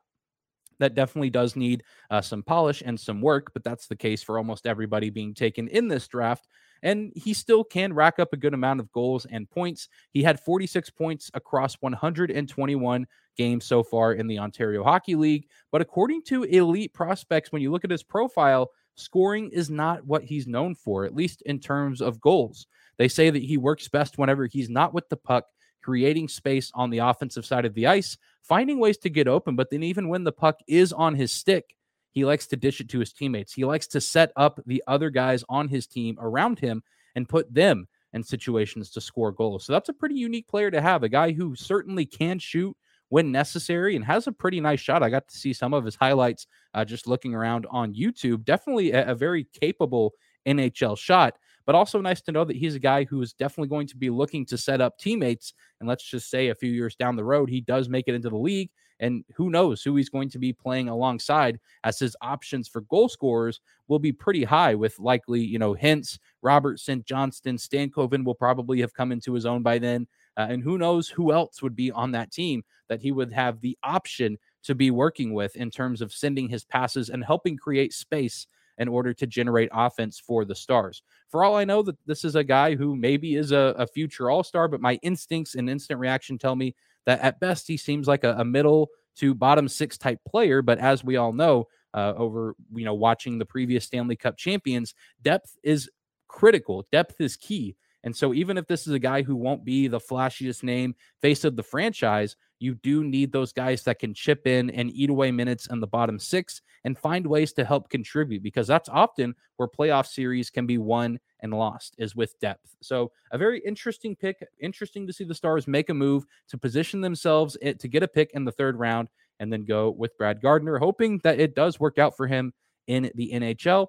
that 0.80 0.94
definitely 0.94 1.30
does 1.30 1.56
need 1.56 1.84
uh, 2.12 2.22
some 2.22 2.44
polish 2.44 2.84
and 2.86 3.00
some 3.00 3.22
work, 3.22 3.52
but 3.54 3.64
that's 3.64 3.88
the 3.88 3.96
case 3.96 4.22
for 4.22 4.38
almost 4.38 4.68
everybody 4.68 5.10
being 5.10 5.34
taken 5.34 5.68
in 5.70 5.88
this 5.88 6.08
draft 6.08 6.48
and 6.84 7.12
he 7.16 7.34
still 7.34 7.64
can 7.64 7.94
rack 7.94 8.20
up 8.20 8.34
a 8.34 8.38
good 8.38 8.54
amount 8.54 8.80
of 8.80 8.92
goals 8.92 9.26
and 9.30 9.50
points. 9.50 9.90
He 10.12 10.24
had 10.24 10.40
46 10.40 10.90
points 10.92 11.32
across 11.34 11.76
121 11.80 13.08
games 13.38 13.66
so 13.66 13.84
far 13.84 14.14
in 14.14 14.28
the 14.28 14.40
Ontario 14.40 14.84
Hockey 14.84 15.16
League. 15.16 15.48
But 15.72 15.82
according 15.82 16.24
to 16.24 16.44
elite 16.44 16.94
prospects, 16.94 17.52
when 17.52 17.62
you 17.62 17.72
look 17.72 17.84
at 17.84 17.92
his 17.92 18.04
profile, 18.04 18.72
scoring 18.96 19.50
is 19.52 19.70
not 19.70 20.06
what 20.06 20.24
he's 20.24 20.48
known 20.48 20.76
for, 20.76 21.06
at 21.06 21.16
least 21.16 21.42
in 21.44 21.60
terms 21.60 22.02
of 22.02 22.20
goals. 22.20 22.68
They 22.98 23.08
say 23.08 23.30
that 23.30 23.44
he 23.44 23.58
works 23.58 23.88
best 23.88 24.18
whenever 24.18 24.46
he's 24.48 24.70
not 24.70 24.94
with 24.94 25.08
the 25.10 25.18
puck, 25.18 25.46
creating 25.84 26.28
space 26.28 26.72
on 26.74 26.90
the 26.90 26.98
offensive 26.98 27.46
side 27.46 27.66
of 27.66 27.74
the 27.74 27.88
ice, 27.88 28.18
finding 28.42 28.80
ways 28.80 28.98
to 29.00 29.10
get 29.10 29.28
open. 29.28 29.56
But 29.56 29.70
then, 29.70 29.84
even 29.84 30.10
when 30.10 30.24
the 30.24 30.32
puck 30.32 30.60
is 30.68 30.92
on 30.92 31.16
his 31.16 31.32
stick, 31.32 31.76
he 32.12 32.26
likes 32.26 32.48
to 32.48 32.56
dish 32.56 32.80
it 32.82 32.90
to 32.90 33.00
his 33.00 33.14
teammates. 33.14 33.54
He 33.54 33.66
likes 33.66 33.88
to 33.88 34.02
set 34.02 34.32
up 34.36 34.60
the 34.66 34.84
other 34.88 35.10
guys 35.10 35.44
on 35.50 35.68
his 35.68 35.88
team 35.88 36.18
around 36.20 36.60
him 36.60 36.84
and 37.16 37.30
put 37.30 37.54
them 37.54 37.88
in 38.14 38.24
situations 38.24 38.90
to 38.92 39.02
score 39.02 39.32
goals. 39.32 39.66
So 39.66 39.74
that's 39.74 39.90
a 39.90 39.94
pretty 39.94 40.16
unique 40.16 40.48
player 40.48 40.72
to 40.72 40.82
have, 40.82 41.04
a 41.04 41.10
guy 41.10 41.32
who 41.32 41.56
certainly 41.56 42.06
can 42.06 42.40
shoot 42.40 42.76
when 43.10 43.32
necessary 43.32 43.96
and 43.96 44.04
has 44.04 44.28
a 44.28 44.32
pretty 44.32 44.60
nice 44.60 44.80
shot. 44.80 45.04
I 45.04 45.10
got 45.10 45.28
to 45.28 45.38
see 45.38 45.54
some 45.54 45.74
of 45.74 45.86
his 45.86 45.96
highlights 45.96 46.48
uh, 46.74 46.84
just 46.86 47.08
looking 47.08 47.36
around 47.36 47.66
on 47.70 47.94
YouTube. 47.94 48.44
Definitely 48.44 48.92
a, 48.92 49.12
a 49.12 49.16
very 49.16 49.46
capable 49.60 50.14
NHL 50.46 50.98
shot 50.98 51.36
but 51.68 51.76
also 51.76 52.00
nice 52.00 52.22
to 52.22 52.32
know 52.32 52.46
that 52.46 52.56
he's 52.56 52.76
a 52.76 52.80
guy 52.80 53.04
who 53.04 53.22
is 53.22 53.34
definitely 53.34 53.68
going 53.68 53.88
to 53.88 53.98
be 53.98 54.10
looking 54.10 54.46
to 54.46 54.58
set 54.58 54.80
up 54.80 54.98
teammates. 54.98 55.54
And 55.80 55.88
let's 55.88 56.10
just 56.10 56.32
say 56.32 56.48
a 56.48 56.56
few 56.56 56.72
years 56.72 56.96
down 56.96 57.18
the 57.18 57.26
road, 57.26 57.50
he 57.50 57.60
does 57.60 57.90
make 57.90 58.06
it 58.08 58.16
into 58.16 58.30
the 58.30 58.38
league. 58.38 58.72
And 59.00 59.24
who 59.36 59.50
knows 59.50 59.84
who 59.84 59.96
he's 59.96 60.10
going 60.10 60.30
to 60.32 60.40
be 60.40 60.54
playing 60.54 60.90
alongside, 60.90 61.60
as 61.84 62.00
his 62.00 62.16
options 62.22 62.68
for 62.68 62.82
goal 62.82 63.10
scorers 63.10 63.62
will 63.88 64.00
be 64.00 64.12
pretty 64.12 64.44
high, 64.44 64.76
with 64.76 64.98
likely, 65.00 65.42
you 65.42 65.60
know, 65.60 65.76
Hintz, 65.76 66.18
Robertson, 66.42 67.04
Johnston, 67.06 67.58
Stankoven 67.58 68.24
will 68.24 68.36
probably 68.36 68.82
have 68.82 68.94
come 68.94 69.12
into 69.12 69.34
his 69.34 69.46
own 69.46 69.62
by 69.62 69.78
then. 69.78 70.08
Uh, 70.36 70.48
and 70.50 70.64
who 70.64 70.78
knows 70.78 71.08
who 71.10 71.32
else 71.32 71.62
would 71.62 71.76
be 71.76 71.92
on 71.92 72.12
that 72.12 72.32
team 72.32 72.64
that 72.90 73.02
he 73.02 73.12
would 73.12 73.32
have 73.32 73.60
the 73.60 73.78
option 73.84 74.38
to 74.64 74.76
be 74.76 74.92
working 74.92 75.34
with 75.34 75.56
in 75.56 75.72
terms 75.72 76.02
of 76.02 76.14
sending 76.14 76.48
his 76.48 76.64
passes 76.64 77.10
and 77.10 77.24
helping 77.24 77.58
create 77.58 77.94
space 77.94 78.48
in 78.78 78.88
order 78.88 79.14
to 79.14 79.26
generate 79.26 79.70
offense 79.74 80.20
for 80.20 80.46
the 80.46 80.54
Stars. 80.56 81.02
For 81.30 81.44
all 81.44 81.56
I 81.56 81.66
know, 81.66 81.82
that 81.84 81.98
this 82.06 82.24
is 82.24 82.36
a 82.36 82.44
guy 82.44 82.76
who 82.76 82.96
maybe 82.96 83.36
is 83.36 83.52
a, 83.52 83.74
a 83.78 83.88
future 83.88 84.30
All 84.30 84.44
Star, 84.44 84.68
but 84.68 84.82
my 84.82 85.00
instincts 85.02 85.56
and 85.56 85.70
instant 85.70 86.00
reaction 86.00 86.38
tell 86.38 86.56
me 86.56 86.76
that 87.08 87.22
at 87.22 87.40
best 87.40 87.68
he 87.68 87.78
seems 87.78 88.08
like 88.08 88.24
a, 88.24 88.36
a 88.38 88.46
middle 88.46 88.90
to 89.16 89.34
bottom 89.34 89.68
six 89.68 89.98
type 89.98 90.20
player. 90.28 90.62
But 90.62 90.78
as 90.78 91.04
we 91.04 91.16
all 91.16 91.34
know, 91.34 91.68
uh, 91.96 92.14
over 92.16 92.54
you 92.76 92.86
know 92.86 92.94
watching 92.94 93.40
the 93.40 93.46
previous 93.46 93.86
Stanley 93.86 94.16
Cup 94.16 94.38
champions, 94.38 94.94
depth 95.24 95.58
is 95.64 95.90
critical. 96.28 96.86
Depth 96.92 97.20
is 97.20 97.36
key. 97.36 97.76
And 98.08 98.16
so, 98.16 98.34
even 98.34 98.58
if 98.58 98.68
this 98.68 98.88
is 98.88 98.94
a 98.94 99.00
guy 99.00 99.22
who 99.22 99.36
won't 99.36 99.66
be 99.66 99.90
the 99.90 100.00
flashiest 100.00 100.64
name, 100.64 100.96
face 101.22 101.44
of 101.44 101.58
the 101.58 101.62
franchise, 101.62 102.38
you 102.58 102.76
do 102.76 103.04
need 103.04 103.34
those 103.34 103.52
guys 103.52 103.84
that 103.84 104.00
can 104.00 104.14
chip 104.14 104.48
in 104.48 104.70
and 104.70 104.90
eat 104.92 105.10
away 105.10 105.30
minutes 105.30 105.68
in 105.68 105.82
the 105.82 105.88
bottom 105.88 106.18
six 106.18 106.62
and 106.86 106.98
find 106.98 107.28
ways 107.28 107.52
to 107.52 107.66
help 107.66 107.90
contribute 107.90 108.42
because 108.42 108.66
that's 108.66 108.88
often 108.88 109.36
where 109.58 109.68
playoff 109.68 110.08
series 110.08 110.50
can 110.50 110.66
be 110.66 110.78
won 110.78 111.20
and 111.42 111.54
lost 111.54 111.96
is 111.98 112.16
with 112.16 112.40
depth. 112.40 112.78
So, 112.82 113.12
a 113.34 113.38
very 113.38 113.60
interesting 113.66 114.16
pick. 114.16 114.38
Interesting 114.62 115.06
to 115.06 115.12
see 115.12 115.26
the 115.26 115.36
Stars 115.36 115.68
make 115.68 115.90
a 115.90 115.94
move 115.94 116.24
to 116.48 116.58
position 116.58 117.02
themselves 117.02 117.58
to 117.62 117.88
get 117.90 118.04
a 118.04 118.08
pick 118.08 118.32
in 118.34 118.46
the 118.46 118.54
third 118.54 118.80
round 118.80 119.10
and 119.42 119.52
then 119.52 119.66
go 119.66 119.90
with 119.90 120.18
Brad 120.18 120.42
Gardiner, 120.42 120.78
hoping 120.78 121.20
that 121.26 121.42
it 121.42 121.56
does 121.56 121.78
work 121.78 121.98
out 121.98 122.16
for 122.16 122.26
him 122.26 122.54
in 122.88 123.12
the 123.16 123.32
NHL. 123.34 123.88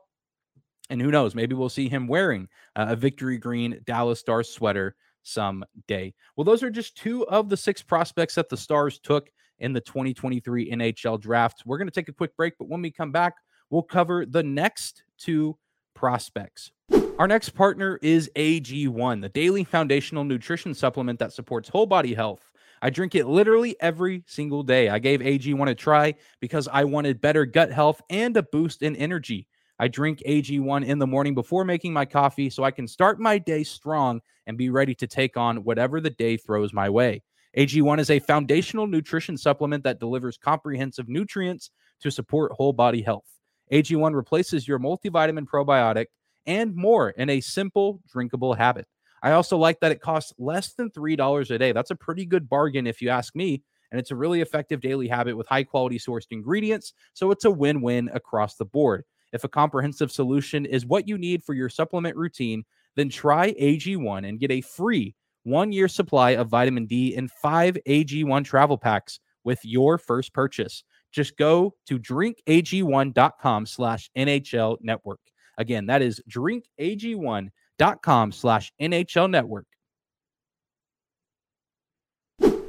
And 0.90 1.00
who 1.00 1.11
knows, 1.11 1.35
maybe 1.35 1.54
we'll 1.54 1.68
see 1.68 1.88
him 1.88 2.07
wearing 2.07 2.49
uh, 2.76 2.87
a 2.88 2.97
victory 2.97 3.38
green 3.38 3.80
Dallas 3.85 4.21
Stars 4.21 4.49
sweater 4.49 4.97
someday. 5.23 6.14
Well, 6.37 6.45
those 6.45 6.62
are 6.62 6.71
just 6.71 6.97
two 6.97 7.26
of 7.28 7.49
the 7.49 7.57
six 7.57 7.83
prospects 7.83 8.35
that 8.37 8.49
the 8.49 8.57
Stars 8.57 8.99
took 8.99 9.28
in 9.59 9.73
the 9.73 9.80
2023 9.80 10.71
NHL 10.71 11.21
draft. 11.21 11.62
We're 11.66 11.78
going 11.78 11.88
to 11.88 11.95
take 11.95 12.09
a 12.09 12.12
quick 12.12 12.37
break, 12.37 12.54
but 12.59 12.68
when 12.68 12.83
we 12.83 12.90
come 12.90 13.12
back, 13.12 13.35
we'll 13.71 13.83
cover 13.83 14.25
the 14.25 14.42
next 14.42 15.02
two 15.18 15.59
prospects. 15.95 16.71
Our 17.18 17.26
next 17.26 17.50
partner 17.50 17.99
is 18.00 18.30
AG1, 18.37 19.21
the 19.21 19.28
daily 19.28 19.64
foundational 19.64 20.25
nutrition 20.25 20.73
supplement 20.73 21.18
that 21.18 21.33
supports 21.33 21.68
whole 21.68 21.87
body 21.87 22.14
health. 22.14 22.52
I 22.80 22.90
drink 22.90 23.16
it 23.16 23.26
literally 23.26 23.75
every 23.80 24.23
single 24.26 24.62
day. 24.62 24.88
I 24.88 25.00
gave 25.00 25.18
AG1 25.21 25.68
a 25.68 25.75
try 25.75 26.14
because 26.40 26.68
I 26.68 26.85
wanted 26.85 27.21
better 27.21 27.45
gut 27.45 27.73
health 27.73 28.00
and 28.09 28.37
a 28.37 28.42
boost 28.45 28.83
in 28.83 28.95
energy. 28.95 29.49
I 29.78 29.88
drink 29.88 30.23
AG1 30.26 30.85
in 30.85 30.99
the 30.99 31.06
morning 31.06 31.35
before 31.35 31.64
making 31.64 31.92
my 31.92 32.04
coffee 32.04 32.50
so 32.50 32.64
I 32.64 32.70
can 32.70 32.88
start 32.88 33.20
my 33.20 33.38
day 33.38 33.62
strong 33.62 34.20
and 34.47 34.58
be 34.58 34.70
ready 34.70 34.94
to 34.97 35.06
take 35.06 35.37
on 35.37 35.58
whatever 35.58 36.00
the 36.00 36.11
day 36.11 36.37
throws 36.37 36.73
my 36.73 36.88
way. 36.88 37.23
AG1 37.56 37.99
is 38.00 38.11
a 38.11 38.18
foundational 38.18 38.87
nutrition 38.87 39.37
supplement 39.37 39.85
that 39.85 40.00
delivers 40.00 40.37
comprehensive 40.37 41.08
nutrients 41.08 41.70
to 42.00 42.11
support 42.11 42.52
whole 42.52 42.73
body 42.73 43.02
health. 43.02 43.25
AG1 43.73 44.14
replaces 44.14 44.66
your 44.66 44.78
multivitamin 44.78 45.47
probiotic 45.47 46.06
and 46.47 46.75
more 46.75 47.11
in 47.11 47.30
a 47.30 47.40
simple, 47.40 48.00
drinkable 48.11 48.54
habit. 48.54 48.87
I 49.23 49.32
also 49.32 49.56
like 49.56 49.80
that 49.80 49.92
it 49.92 50.00
costs 50.00 50.32
less 50.38 50.75
than 50.75 50.90
$3 50.90 51.50
a 51.50 51.58
day. 51.58 51.73
That's 51.73 51.90
a 51.90 51.97
pretty 51.97 52.25
good 52.25 52.49
bargain 52.49 52.87
if 52.87 53.02
you 53.02 53.11
ask 53.11 53.35
me. 53.35 53.62
And 53.90 53.99
it's 53.99 54.11
a 54.11 54.16
really 54.16 54.40
effective 54.40 54.80
daily 54.80 55.08
habit 55.08 55.37
with 55.37 55.47
high 55.47 55.64
quality 55.64 55.99
sourced 55.99 56.26
ingredients. 56.30 56.92
So 57.14 57.30
it's 57.30 57.44
a 57.44 57.50
win 57.50 57.80
win 57.80 58.11
across 58.12 58.56
the 58.56 58.64
board. 58.64 59.04
If 59.32 59.44
a 59.44 59.49
comprehensive 59.49 60.11
solution 60.11 60.66
is 60.66 60.87
what 60.87 61.08
you 61.08 61.18
need 61.18 61.44
for 61.44 61.54
your 61.54 61.68
supplement 61.68 62.16
routine, 62.16 62.64
then 62.97 63.08
try 63.08 63.52
AG1 63.52 64.28
and 64.28 64.40
get 64.40 64.50
a 64.50 64.61
free 64.61 65.14
one 65.44 65.73
year 65.73 65.88
supply 65.88 66.30
of 66.30 66.49
vitamin 66.49 66.87
D 66.87 67.14
in 67.14 67.28
five 67.28 67.78
AG1 67.87 68.44
travel 68.44 68.76
packs 68.76 69.20
with 69.44 69.61
your 69.64 69.99
first 69.99 70.35
purchase. 70.35 70.82
Just 71.12 71.37
go 71.37 71.75
to 71.87 71.99
drinkag1.com 71.99 73.66
slash 73.66 74.11
NHL 74.16 74.78
network. 74.82 75.20
Again, 75.56 75.87
that 75.87 76.02
is 76.02 76.20
drinkag1.com 76.30 78.32
slash 78.32 78.73
NHL 78.80 79.30
network. 79.30 79.66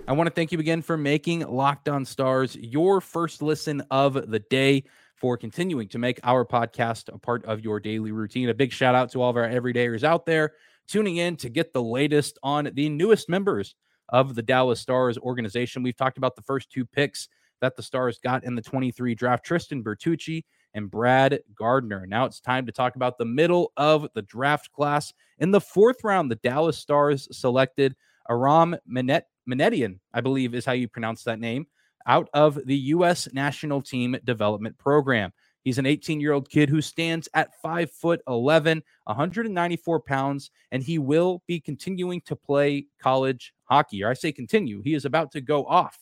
I 0.09 0.13
want 0.13 0.25
to 0.25 0.33
thank 0.33 0.51
you 0.51 0.59
again 0.59 0.81
for 0.81 0.97
making 0.97 1.41
Locked 1.41 1.87
On 1.87 2.03
Stars 2.03 2.55
your 2.55 2.99
first 2.99 3.43
listen 3.43 3.83
of 3.91 4.31
the 4.31 4.39
day 4.49 4.85
for 5.19 5.37
continuing 5.37 5.87
to 5.89 5.97
make 5.97 6.19
our 6.23 6.45
podcast 6.45 7.13
a 7.13 7.17
part 7.17 7.43
of 7.45 7.61
your 7.61 7.79
daily 7.79 8.11
routine. 8.11 8.49
A 8.49 8.53
big 8.53 8.71
shout 8.71 8.95
out 8.95 9.11
to 9.11 9.21
all 9.21 9.29
of 9.29 9.37
our 9.37 9.47
everydayers 9.47 10.03
out 10.03 10.25
there 10.25 10.53
tuning 10.87 11.17
in 11.17 11.35
to 11.37 11.49
get 11.49 11.73
the 11.73 11.83
latest 11.83 12.39
on 12.41 12.69
the 12.73 12.89
newest 12.89 13.29
members 13.29 13.75
of 14.09 14.33
the 14.33 14.41
Dallas 14.41 14.79
Stars 14.79 15.17
organization. 15.17 15.83
We've 15.83 15.95
talked 15.95 16.17
about 16.17 16.35
the 16.35 16.41
first 16.41 16.71
two 16.71 16.85
picks 16.85 17.27
that 17.61 17.75
the 17.75 17.83
Stars 17.83 18.19
got 18.23 18.43
in 18.43 18.55
the 18.55 18.61
23 18.61 19.13
draft 19.13 19.45
Tristan 19.45 19.83
Bertucci 19.83 20.43
and 20.73 20.89
Brad 20.89 21.39
Gardiner. 21.55 22.05
Now 22.07 22.25
it's 22.25 22.39
time 22.39 22.65
to 22.65 22.71
talk 22.71 22.95
about 22.95 23.17
the 23.17 23.25
middle 23.25 23.71
of 23.77 24.07
the 24.15 24.21
draft 24.21 24.71
class. 24.71 25.13
In 25.39 25.51
the 25.51 25.61
fourth 25.61 26.03
round, 26.03 26.31
the 26.31 26.35
Dallas 26.35 26.77
Stars 26.77 27.27
selected 27.31 27.95
Aram 28.29 28.75
Minet, 28.91 29.23
Minnetian, 29.49 29.99
I 30.13 30.21
believe 30.21 30.53
is 30.53 30.65
how 30.65 30.73
you 30.73 30.87
pronounce 30.87 31.23
that 31.23 31.39
name, 31.39 31.67
out 32.05 32.29
of 32.33 32.59
the 32.65 32.75
U.S. 32.77 33.27
National 33.33 33.81
Team 33.81 34.17
Development 34.23 34.77
Program. 34.77 35.31
He's 35.63 35.77
an 35.77 35.85
18 35.85 36.19
year 36.19 36.33
old 36.33 36.49
kid 36.49 36.69
who 36.69 36.81
stands 36.81 37.27
at 37.33 37.59
5 37.61 37.91
foot 37.91 38.21
11, 38.27 38.81
194 39.03 39.99
pounds, 40.01 40.51
and 40.71 40.81
he 40.81 40.97
will 40.97 41.43
be 41.47 41.59
continuing 41.59 42.21
to 42.21 42.35
play 42.35 42.85
college 43.01 43.53
hockey. 43.65 44.03
Or 44.03 44.09
I 44.09 44.13
say 44.13 44.31
continue, 44.31 44.81
he 44.81 44.93
is 44.93 45.05
about 45.05 45.31
to 45.33 45.41
go 45.41 45.65
off 45.65 45.97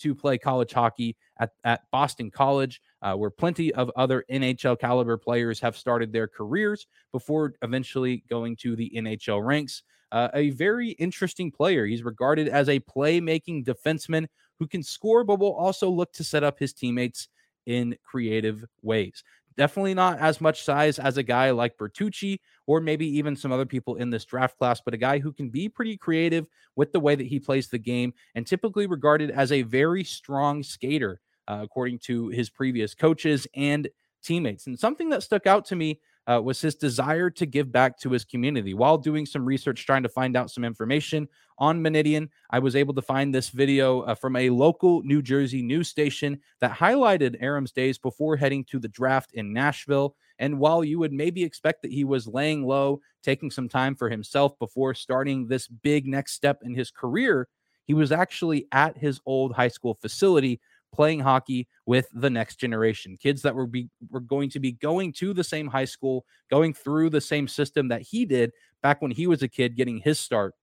to 0.00 0.14
play 0.14 0.38
college 0.38 0.72
hockey 0.72 1.16
at, 1.38 1.50
at 1.64 1.82
Boston 1.90 2.30
College, 2.30 2.80
uh, 3.02 3.14
where 3.14 3.30
plenty 3.30 3.72
of 3.74 3.90
other 3.96 4.24
NHL 4.30 4.78
caliber 4.78 5.16
players 5.16 5.60
have 5.60 5.76
started 5.76 6.12
their 6.12 6.26
careers 6.26 6.86
before 7.12 7.54
eventually 7.62 8.24
going 8.28 8.56
to 8.56 8.74
the 8.74 8.90
NHL 8.96 9.44
ranks. 9.44 9.82
Uh, 10.10 10.28
a 10.34 10.50
very 10.50 10.90
interesting 10.90 11.50
player. 11.50 11.86
He's 11.86 12.02
regarded 12.02 12.48
as 12.48 12.68
a 12.68 12.80
playmaking 12.80 13.64
defenseman 13.64 14.26
who 14.62 14.68
can 14.68 14.82
score, 14.82 15.24
but 15.24 15.40
will 15.40 15.54
also 15.54 15.90
look 15.90 16.12
to 16.12 16.22
set 16.22 16.44
up 16.44 16.56
his 16.56 16.72
teammates 16.72 17.26
in 17.66 17.96
creative 18.04 18.64
ways. 18.80 19.24
Definitely 19.56 19.94
not 19.94 20.20
as 20.20 20.40
much 20.40 20.62
size 20.62 21.00
as 21.00 21.16
a 21.16 21.22
guy 21.24 21.50
like 21.50 21.76
Bertucci 21.76 22.38
or 22.68 22.80
maybe 22.80 23.06
even 23.18 23.34
some 23.34 23.50
other 23.50 23.66
people 23.66 23.96
in 23.96 24.08
this 24.08 24.24
draft 24.24 24.56
class, 24.56 24.80
but 24.80 24.94
a 24.94 24.98
guy 24.98 25.18
who 25.18 25.32
can 25.32 25.50
be 25.50 25.68
pretty 25.68 25.96
creative 25.96 26.46
with 26.76 26.92
the 26.92 27.00
way 27.00 27.16
that 27.16 27.26
he 27.26 27.40
plays 27.40 27.66
the 27.66 27.78
game 27.78 28.14
and 28.36 28.46
typically 28.46 28.86
regarded 28.86 29.32
as 29.32 29.50
a 29.50 29.62
very 29.62 30.04
strong 30.04 30.62
skater, 30.62 31.20
uh, 31.48 31.58
according 31.60 31.98
to 31.98 32.28
his 32.28 32.48
previous 32.48 32.94
coaches 32.94 33.48
and 33.56 33.88
teammates. 34.22 34.68
And 34.68 34.78
something 34.78 35.08
that 35.08 35.24
stuck 35.24 35.48
out 35.48 35.64
to 35.66 35.76
me 35.76 36.00
uh, 36.26 36.40
was 36.42 36.60
his 36.60 36.74
desire 36.74 37.30
to 37.30 37.46
give 37.46 37.72
back 37.72 37.98
to 37.98 38.10
his 38.10 38.24
community. 38.24 38.74
While 38.74 38.98
doing 38.98 39.26
some 39.26 39.44
research, 39.44 39.84
trying 39.84 40.04
to 40.04 40.08
find 40.08 40.36
out 40.36 40.50
some 40.50 40.64
information 40.64 41.28
on 41.58 41.82
Minnetian, 41.82 42.28
I 42.50 42.58
was 42.60 42.76
able 42.76 42.94
to 42.94 43.02
find 43.02 43.34
this 43.34 43.50
video 43.50 44.00
uh, 44.02 44.14
from 44.14 44.36
a 44.36 44.50
local 44.50 45.02
New 45.02 45.22
Jersey 45.22 45.62
news 45.62 45.88
station 45.88 46.40
that 46.60 46.72
highlighted 46.72 47.36
Aram's 47.40 47.72
days 47.72 47.98
before 47.98 48.36
heading 48.36 48.64
to 48.64 48.78
the 48.78 48.88
draft 48.88 49.32
in 49.32 49.52
Nashville. 49.52 50.14
And 50.38 50.58
while 50.58 50.84
you 50.84 50.98
would 50.98 51.12
maybe 51.12 51.42
expect 51.42 51.82
that 51.82 51.92
he 51.92 52.04
was 52.04 52.26
laying 52.26 52.64
low, 52.64 53.00
taking 53.22 53.50
some 53.50 53.68
time 53.68 53.94
for 53.94 54.08
himself 54.08 54.58
before 54.58 54.94
starting 54.94 55.46
this 55.46 55.68
big 55.68 56.06
next 56.06 56.32
step 56.32 56.60
in 56.64 56.74
his 56.74 56.90
career, 56.90 57.48
he 57.84 57.94
was 57.94 58.12
actually 58.12 58.66
at 58.72 58.96
his 58.96 59.20
old 59.26 59.52
high 59.52 59.68
school 59.68 59.94
facility 59.94 60.60
playing 60.92 61.20
hockey 61.20 61.66
with 61.86 62.08
the 62.12 62.30
next 62.30 62.56
generation 62.56 63.16
kids 63.16 63.42
that 63.42 63.54
were 63.54 63.66
be 63.66 63.88
were 64.10 64.20
going 64.20 64.50
to 64.50 64.60
be 64.60 64.72
going 64.72 65.12
to 65.12 65.32
the 65.32 65.44
same 65.44 65.66
high 65.66 65.84
school 65.84 66.24
going 66.50 66.74
through 66.74 67.10
the 67.10 67.20
same 67.20 67.48
system 67.48 67.88
that 67.88 68.02
he 68.02 68.24
did 68.24 68.52
back 68.82 69.00
when 69.00 69.10
he 69.10 69.26
was 69.26 69.42
a 69.42 69.48
kid 69.48 69.76
getting 69.76 69.98
his 69.98 70.20
start 70.20 70.54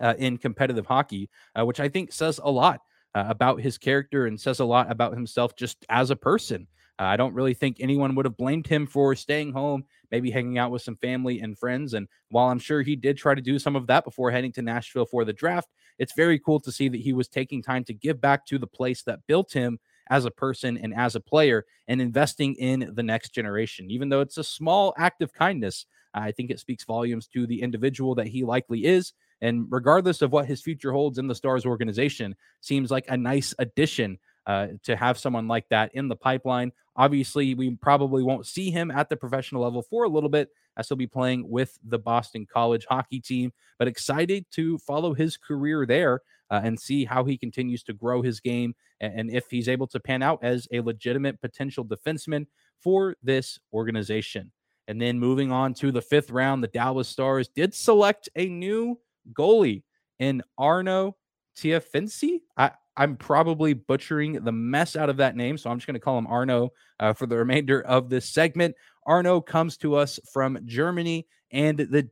uh, 0.00 0.14
in 0.18 0.38
competitive 0.38 0.86
hockey 0.86 1.28
uh, 1.58 1.64
which 1.64 1.80
i 1.80 1.88
think 1.88 2.12
says 2.12 2.40
a 2.42 2.50
lot 2.50 2.80
uh, 3.14 3.24
about 3.28 3.60
his 3.60 3.76
character 3.76 4.26
and 4.26 4.40
says 4.40 4.60
a 4.60 4.64
lot 4.64 4.90
about 4.90 5.12
himself 5.12 5.54
just 5.56 5.84
as 5.88 6.10
a 6.10 6.16
person 6.16 6.66
uh, 7.00 7.04
I 7.04 7.16
don't 7.16 7.32
really 7.32 7.54
think 7.54 7.78
anyone 7.80 8.14
would 8.14 8.26
have 8.26 8.36
blamed 8.36 8.66
him 8.66 8.86
for 8.86 9.14
staying 9.14 9.54
home, 9.54 9.84
maybe 10.10 10.30
hanging 10.30 10.58
out 10.58 10.70
with 10.70 10.82
some 10.82 10.96
family 10.96 11.40
and 11.40 11.58
friends. 11.58 11.94
And 11.94 12.06
while 12.28 12.48
I'm 12.48 12.58
sure 12.58 12.82
he 12.82 12.94
did 12.94 13.16
try 13.16 13.34
to 13.34 13.40
do 13.40 13.58
some 13.58 13.74
of 13.74 13.86
that 13.86 14.04
before 14.04 14.30
heading 14.30 14.52
to 14.52 14.62
Nashville 14.62 15.06
for 15.06 15.24
the 15.24 15.32
draft, 15.32 15.70
it's 16.00 16.14
very 16.14 16.38
cool 16.38 16.58
to 16.60 16.72
see 16.72 16.88
that 16.88 17.00
he 17.00 17.12
was 17.12 17.28
taking 17.28 17.62
time 17.62 17.84
to 17.84 17.94
give 17.94 18.20
back 18.20 18.46
to 18.46 18.58
the 18.58 18.66
place 18.66 19.02
that 19.02 19.26
built 19.26 19.52
him 19.52 19.78
as 20.08 20.24
a 20.24 20.30
person 20.30 20.78
and 20.78 20.94
as 20.94 21.14
a 21.14 21.20
player 21.20 21.66
and 21.86 22.00
investing 22.00 22.54
in 22.54 22.90
the 22.94 23.02
next 23.02 23.34
generation. 23.34 23.90
Even 23.90 24.08
though 24.08 24.22
it's 24.22 24.38
a 24.38 24.42
small 24.42 24.94
act 24.96 25.20
of 25.20 25.34
kindness, 25.34 25.84
I 26.14 26.32
think 26.32 26.50
it 26.50 26.58
speaks 26.58 26.84
volumes 26.84 27.28
to 27.28 27.46
the 27.46 27.60
individual 27.60 28.14
that 28.16 28.26
he 28.26 28.44
likely 28.44 28.86
is. 28.86 29.12
And 29.42 29.66
regardless 29.68 30.22
of 30.22 30.32
what 30.32 30.46
his 30.46 30.62
future 30.62 30.90
holds 30.90 31.18
in 31.18 31.28
the 31.28 31.34
Stars 31.34 31.66
organization, 31.66 32.34
seems 32.62 32.90
like 32.90 33.04
a 33.08 33.16
nice 33.16 33.54
addition 33.58 34.18
uh, 34.46 34.68
to 34.82 34.96
have 34.96 35.18
someone 35.18 35.48
like 35.48 35.68
that 35.68 35.94
in 35.94 36.08
the 36.08 36.16
pipeline. 36.16 36.72
Obviously, 36.96 37.54
we 37.54 37.70
probably 37.76 38.22
won't 38.22 38.46
see 38.46 38.70
him 38.70 38.90
at 38.90 39.08
the 39.08 39.16
professional 39.16 39.62
level 39.62 39.82
for 39.82 40.04
a 40.04 40.08
little 40.08 40.28
bit 40.28 40.50
as 40.76 40.88
he'll 40.88 40.96
be 40.96 41.06
playing 41.06 41.48
with 41.48 41.78
the 41.84 41.98
Boston 41.98 42.46
College 42.50 42.86
hockey 42.88 43.20
team, 43.20 43.52
but 43.78 43.88
excited 43.88 44.46
to 44.52 44.78
follow 44.78 45.14
his 45.14 45.36
career 45.36 45.86
there 45.86 46.22
uh, 46.50 46.60
and 46.64 46.78
see 46.78 47.04
how 47.04 47.24
he 47.24 47.36
continues 47.36 47.82
to 47.84 47.92
grow 47.92 48.22
his 48.22 48.40
game 48.40 48.74
and, 49.00 49.20
and 49.20 49.30
if 49.30 49.50
he's 49.50 49.68
able 49.68 49.86
to 49.88 50.00
pan 50.00 50.22
out 50.22 50.38
as 50.42 50.66
a 50.72 50.80
legitimate 50.80 51.40
potential 51.40 51.84
defenseman 51.84 52.46
for 52.80 53.16
this 53.22 53.58
organization. 53.72 54.50
And 54.88 55.00
then 55.00 55.18
moving 55.18 55.52
on 55.52 55.74
to 55.74 55.92
the 55.92 56.02
fifth 56.02 56.30
round, 56.30 56.64
the 56.64 56.68
Dallas 56.68 57.08
Stars 57.08 57.48
did 57.48 57.74
select 57.74 58.28
a 58.34 58.48
new 58.48 58.98
goalie 59.32 59.84
in 60.18 60.42
Arno 60.58 61.16
Tiefensee. 61.56 62.40
I, 62.56 62.72
I'm 62.96 63.16
probably 63.16 63.72
butchering 63.72 64.32
the 64.44 64.52
mess 64.52 64.96
out 64.96 65.10
of 65.10 65.18
that 65.18 65.36
name, 65.36 65.56
so 65.56 65.70
I'm 65.70 65.78
just 65.78 65.86
going 65.86 65.94
to 65.94 66.00
call 66.00 66.18
him 66.18 66.26
Arno 66.26 66.70
uh, 66.98 67.12
for 67.12 67.26
the 67.26 67.36
remainder 67.36 67.82
of 67.82 68.10
this 68.10 68.28
segment. 68.28 68.74
Arno 69.06 69.40
comes 69.40 69.76
to 69.78 69.94
us 69.94 70.18
from 70.32 70.58
Germany 70.64 71.26
and 71.50 71.78
the 71.78 72.02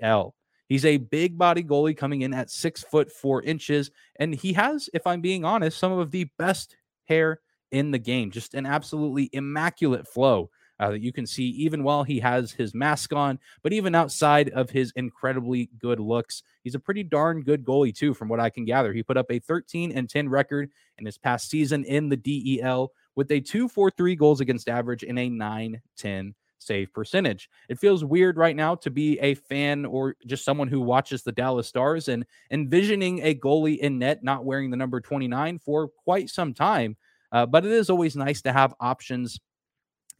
DEL. 0.00 0.34
He's 0.68 0.84
a 0.84 0.98
big 0.98 1.38
body 1.38 1.64
goalie 1.64 1.96
coming 1.96 2.22
in 2.22 2.34
at 2.34 2.50
six 2.50 2.82
foot 2.82 3.10
four 3.10 3.42
inches, 3.42 3.90
and 4.16 4.34
he 4.34 4.52
has, 4.52 4.88
if 4.92 5.06
I'm 5.06 5.20
being 5.20 5.44
honest, 5.44 5.78
some 5.78 5.92
of 5.92 6.10
the 6.10 6.24
best 6.38 6.76
hair 7.06 7.40
in 7.72 7.90
the 7.90 7.98
game. 7.98 8.30
Just 8.30 8.54
an 8.54 8.66
absolutely 8.66 9.30
immaculate 9.32 10.06
flow 10.06 10.50
uh, 10.78 10.90
that 10.90 11.00
you 11.00 11.12
can 11.12 11.26
see 11.26 11.44
even 11.50 11.82
while 11.82 12.04
he 12.04 12.20
has 12.20 12.52
his 12.52 12.74
mask 12.74 13.12
on, 13.12 13.38
but 13.62 13.72
even 13.72 13.94
outside 13.94 14.50
of 14.50 14.70
his 14.70 14.92
incredibly 14.96 15.70
good 15.78 16.00
looks. 16.00 16.42
He's 16.62 16.74
a 16.74 16.80
pretty 16.80 17.02
darn 17.02 17.42
good 17.42 17.64
goalie, 17.64 17.94
too, 17.94 18.14
from 18.14 18.28
what 18.28 18.40
I 18.40 18.50
can 18.50 18.64
gather. 18.64 18.92
He 18.92 19.02
put 19.02 19.16
up 19.16 19.30
a 19.30 19.38
13 19.38 19.92
and 19.92 20.08
10 20.08 20.28
record 20.28 20.70
in 20.98 21.06
his 21.06 21.18
past 21.18 21.50
season 21.50 21.84
in 21.84 22.08
the 22.08 22.16
DEL 22.16 22.92
with 23.16 23.30
a 23.32 23.40
243 23.40 24.16
goals 24.16 24.40
against 24.40 24.68
average 24.68 25.02
and 25.02 25.18
a 25.18 25.28
910 25.28 26.34
save 26.60 26.92
percentage. 26.92 27.48
It 27.68 27.78
feels 27.78 28.04
weird 28.04 28.36
right 28.36 28.54
now 28.54 28.74
to 28.76 28.90
be 28.90 29.18
a 29.20 29.34
fan 29.34 29.84
or 29.84 30.16
just 30.26 30.44
someone 30.44 30.68
who 30.68 30.80
watches 30.80 31.22
the 31.22 31.32
Dallas 31.32 31.68
Stars 31.68 32.08
and 32.08 32.26
envisioning 32.50 33.20
a 33.22 33.34
goalie 33.34 33.78
in 33.78 33.98
net 33.98 34.22
not 34.22 34.44
wearing 34.44 34.70
the 34.70 34.76
number 34.76 35.00
29 35.00 35.58
for 35.58 35.88
quite 35.88 36.30
some 36.30 36.54
time. 36.54 36.96
Uh, 37.30 37.46
but 37.46 37.64
it 37.64 37.72
is 37.72 37.90
always 37.90 38.16
nice 38.16 38.40
to 38.42 38.52
have 38.52 38.74
options 38.80 39.38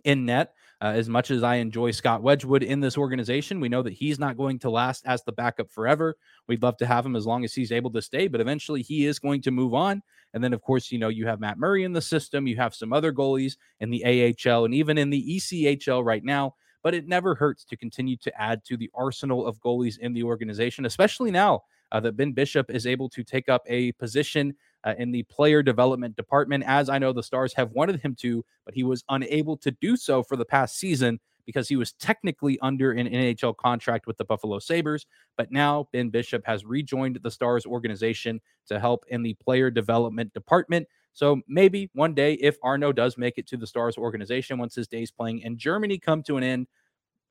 in 0.05 0.27
net. 0.27 0.55
Uh, 0.81 0.93
as 0.95 1.09
much 1.09 1.33
as 1.33 1.43
I 1.43 1.57
enjoy 1.57 1.91
Scott 1.91 2.23
Wedgewood 2.23 2.63
in 2.63 2.79
this 2.79 2.97
organization, 2.97 3.59
we 3.59 3.69
know 3.69 3.83
that 3.83 3.95
he's 3.95 4.21
not 4.21 4.37
going 4.37 4.61
to 4.61 4.71
last 4.71 5.05
as 5.07 5.25
the 5.25 5.33
backup 5.33 5.73
forever. 5.73 6.17
We'd 6.47 6.63
love 6.63 6.77
to 6.77 6.87
have 6.87 7.05
him 7.05 7.17
as 7.17 7.27
long 7.27 7.45
as 7.45 7.53
he's 7.53 7.73
able 7.73 7.91
to 7.93 8.03
stay, 8.03 8.29
but 8.29 8.41
eventually 8.41 8.83
he 8.83 9.07
is 9.07 9.19
going 9.19 9.43
to 9.43 9.51
move 9.51 9.75
on. 9.75 10.03
And 10.35 10.45
then, 10.45 10.53
of 10.53 10.63
course, 10.63 10.93
you 10.93 10.99
know, 10.99 11.09
you 11.09 11.27
have 11.27 11.41
Matt 11.41 11.59
Murray 11.59 11.83
in 11.83 11.93
the 11.93 12.01
system, 12.01 12.47
you 12.47 12.57
have 12.57 12.77
some 12.77 12.93
other 12.93 13.13
goalies 13.13 13.57
in 13.81 13.91
the 13.91 14.05
AHL 14.47 14.67
and 14.67 14.75
even 14.75 14.99
in 14.99 15.11
the 15.11 15.37
ECHL 15.37 16.05
right 16.05 16.23
now. 16.23 16.55
But 16.85 16.95
it 16.95 17.09
never 17.09 17.35
hurts 17.35 17.65
to 17.65 17.77
continue 17.77 18.17
to 18.19 18.41
add 18.41 18.65
to 18.67 18.77
the 18.77 18.89
arsenal 18.95 19.47
of 19.47 19.59
goalies 19.59 19.99
in 19.99 20.13
the 20.13 20.23
organization, 20.23 20.87
especially 20.87 21.33
now 21.33 21.63
uh, 21.93 22.01
that 22.01 22.17
Ben 22.17 22.33
Bishop 22.33 22.71
is 22.71 22.87
able 22.87 23.09
to 23.11 23.23
take 23.25 23.49
up 23.49 23.63
a 23.67 23.93
position 23.93 24.55
uh, 24.85 24.95
in 24.99 25.11
the 25.11 25.23
player 25.25 25.63
development 25.63 26.17
department, 26.17 26.65
as 26.67 26.89
I 26.89 26.99
know 26.99 27.13
the 27.13 27.23
Stars 27.23 27.53
have 27.55 27.73
wanted 27.73 28.01
him 28.01 28.15
to, 28.21 28.45
but 28.65 28.75
he 28.75 28.85
was 28.85 29.05
unable 29.09 29.57
to 29.59 29.71
do 29.71 29.97
so 29.97 30.23
for 30.23 30.37
the 30.37 30.45
past 30.45 30.77
season 30.77 31.19
because 31.47 31.67
he 31.67 31.77
was 31.77 31.95
technically 31.95 32.59
under 32.61 32.93
an 32.93 33.09
NHL 33.09 33.57
contract 33.57 34.07
with 34.07 34.19
the 34.19 34.25
Buffalo 34.25 34.59
Sabres. 34.59 35.07
But 35.39 35.51
now 35.51 35.89
Ben 35.93 36.11
Bishop 36.11 36.45
has 36.45 36.67
rejoined 36.67 37.19
the 37.23 37.31
Stars 37.31 37.65
organization 37.65 38.41
to 38.67 38.79
help 38.79 39.07
in 39.09 39.23
the 39.23 39.33
player 39.35 39.71
development 39.71 40.35
department. 40.35 40.87
So 41.15 41.41
maybe 41.49 41.91
one 41.95 42.13
day, 42.13 42.35
if 42.35 42.59
Arno 42.63 42.93
does 42.93 43.17
make 43.17 43.39
it 43.39 43.47
to 43.49 43.57
the 43.57 43.67
Stars 43.67 43.97
organization 43.97 44.59
once 44.59 44.75
his 44.75 44.89
days 44.89 45.11
playing 45.11 45.41
in 45.41 45.57
Germany 45.57 45.99
come 45.99 46.23
to 46.25 46.37
an 46.37 46.45
end, 46.45 46.67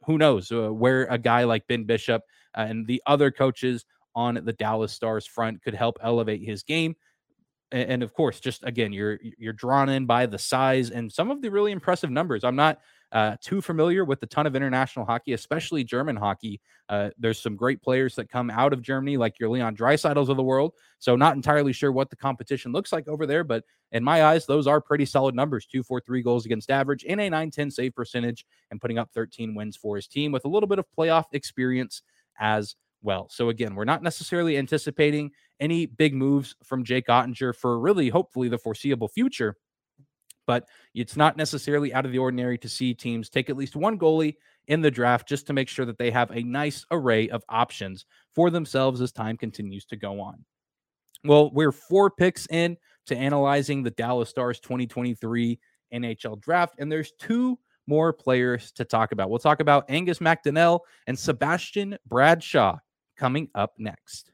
who 0.05 0.17
knows 0.17 0.51
uh, 0.51 0.73
where 0.73 1.05
a 1.05 1.17
guy 1.17 1.43
like 1.43 1.67
Ben 1.67 1.83
Bishop 1.83 2.23
uh, 2.57 2.61
and 2.61 2.87
the 2.87 3.01
other 3.05 3.29
coaches 3.29 3.85
on 4.17 4.41
the 4.43 4.53
Dallas 4.53 4.91
Stars 4.91 5.27
front 5.27 5.61
could 5.61 5.75
help 5.75 5.99
elevate 6.01 6.41
his 6.43 6.63
game. 6.63 6.95
And, 7.71 7.91
and 7.91 8.03
of 8.03 8.15
course, 8.15 8.39
just 8.39 8.63
again, 8.63 8.91
you're 8.91 9.19
you're 9.37 9.53
drawn 9.53 9.89
in 9.89 10.07
by 10.07 10.25
the 10.25 10.39
size 10.39 10.89
and 10.89 11.11
some 11.11 11.29
of 11.29 11.43
the 11.43 11.51
really 11.51 11.71
impressive 11.71 12.09
numbers. 12.09 12.43
I'm 12.43 12.55
not 12.55 12.79
uh, 13.11 13.37
too 13.41 13.61
familiar 13.61 14.03
with 14.03 14.21
a 14.23 14.25
ton 14.25 14.47
of 14.47 14.55
international 14.55 15.05
hockey, 15.05 15.33
especially 15.33 15.83
German 15.83 16.15
hockey. 16.15 16.59
Uh, 16.89 17.11
there's 17.19 17.39
some 17.39 17.55
great 17.55 17.79
players 17.79 18.15
that 18.15 18.27
come 18.27 18.49
out 18.49 18.73
of 18.73 18.81
Germany, 18.81 19.17
like 19.17 19.39
your 19.39 19.49
Leon 19.49 19.77
Draisaitl's 19.77 20.29
of 20.29 20.35
the 20.35 20.43
world. 20.43 20.73
So 20.97 21.15
not 21.15 21.35
entirely 21.35 21.71
sure 21.71 21.91
what 21.91 22.09
the 22.09 22.15
competition 22.15 22.71
looks 22.71 22.91
like 22.91 23.07
over 23.07 23.27
there, 23.27 23.43
but 23.43 23.63
in 23.91 24.03
my 24.03 24.23
eyes, 24.23 24.47
those 24.47 24.65
are 24.65 24.81
pretty 24.81 25.05
solid 25.05 25.35
numbers: 25.35 25.67
two, 25.67 25.83
four, 25.83 26.01
three 26.01 26.23
goals 26.23 26.47
against 26.47 26.71
average 26.71 27.03
in 27.03 27.19
a 27.19 27.29
9-10 27.29 27.71
save 27.71 27.93
percentage, 27.93 28.47
and 28.71 28.81
putting 28.81 28.97
up 28.97 29.11
13 29.13 29.53
wins 29.53 29.77
for 29.77 29.95
his 29.95 30.07
team 30.07 30.31
with 30.31 30.45
a 30.45 30.49
little 30.49 30.67
bit 30.67 30.79
of 30.79 30.85
playoff 30.97 31.25
experience 31.33 32.01
as 32.39 32.75
well. 33.01 33.27
So 33.29 33.49
again, 33.49 33.75
we're 33.75 33.85
not 33.85 34.03
necessarily 34.03 34.57
anticipating 34.57 35.31
any 35.59 35.85
big 35.85 36.13
moves 36.13 36.55
from 36.63 36.83
Jake 36.83 37.07
Oettinger 37.07 37.55
for 37.55 37.79
really, 37.79 38.09
hopefully, 38.09 38.49
the 38.49 38.57
foreseeable 38.57 39.07
future 39.07 39.55
but 40.47 40.65
it's 40.95 41.17
not 41.17 41.37
necessarily 41.37 41.93
out 41.93 42.05
of 42.05 42.11
the 42.11 42.17
ordinary 42.17 42.57
to 42.57 42.69
see 42.69 42.93
teams 42.93 43.29
take 43.29 43.49
at 43.49 43.57
least 43.57 43.75
one 43.75 43.99
goalie 43.99 44.35
in 44.67 44.81
the 44.81 44.89
draft 44.89 45.27
just 45.27 45.45
to 45.45 45.53
make 45.53 45.69
sure 45.69 45.85
that 45.85 45.97
they 45.97 46.09
have 46.09 46.31
a 46.31 46.41
nice 46.41 46.85
array 46.89 47.29
of 47.29 47.43
options 47.49 48.05
for 48.33 48.49
themselves 48.49 49.01
as 49.01 49.11
time 49.11 49.37
continues 49.37 49.85
to 49.85 49.95
go 49.95 50.19
on. 50.19 50.43
Well, 51.23 51.51
we're 51.53 51.71
four 51.71 52.09
picks 52.09 52.47
in 52.47 52.77
to 53.07 53.17
analyzing 53.17 53.83
the 53.83 53.91
Dallas 53.91 54.29
Stars 54.29 54.59
2023 54.61 55.59
NHL 55.93 56.41
draft, 56.41 56.75
and 56.79 56.91
there's 56.91 57.11
two 57.19 57.59
more 57.85 58.11
players 58.11 58.71
to 58.73 58.85
talk 58.85 59.11
about. 59.11 59.29
We'll 59.29 59.39
talk 59.39 59.59
about 59.59 59.85
Angus 59.89 60.19
MacDonell 60.19 60.81
and 61.07 61.17
Sebastian 61.17 61.97
Bradshaw 62.05 62.77
coming 63.17 63.49
up 63.55 63.73
next. 63.77 64.31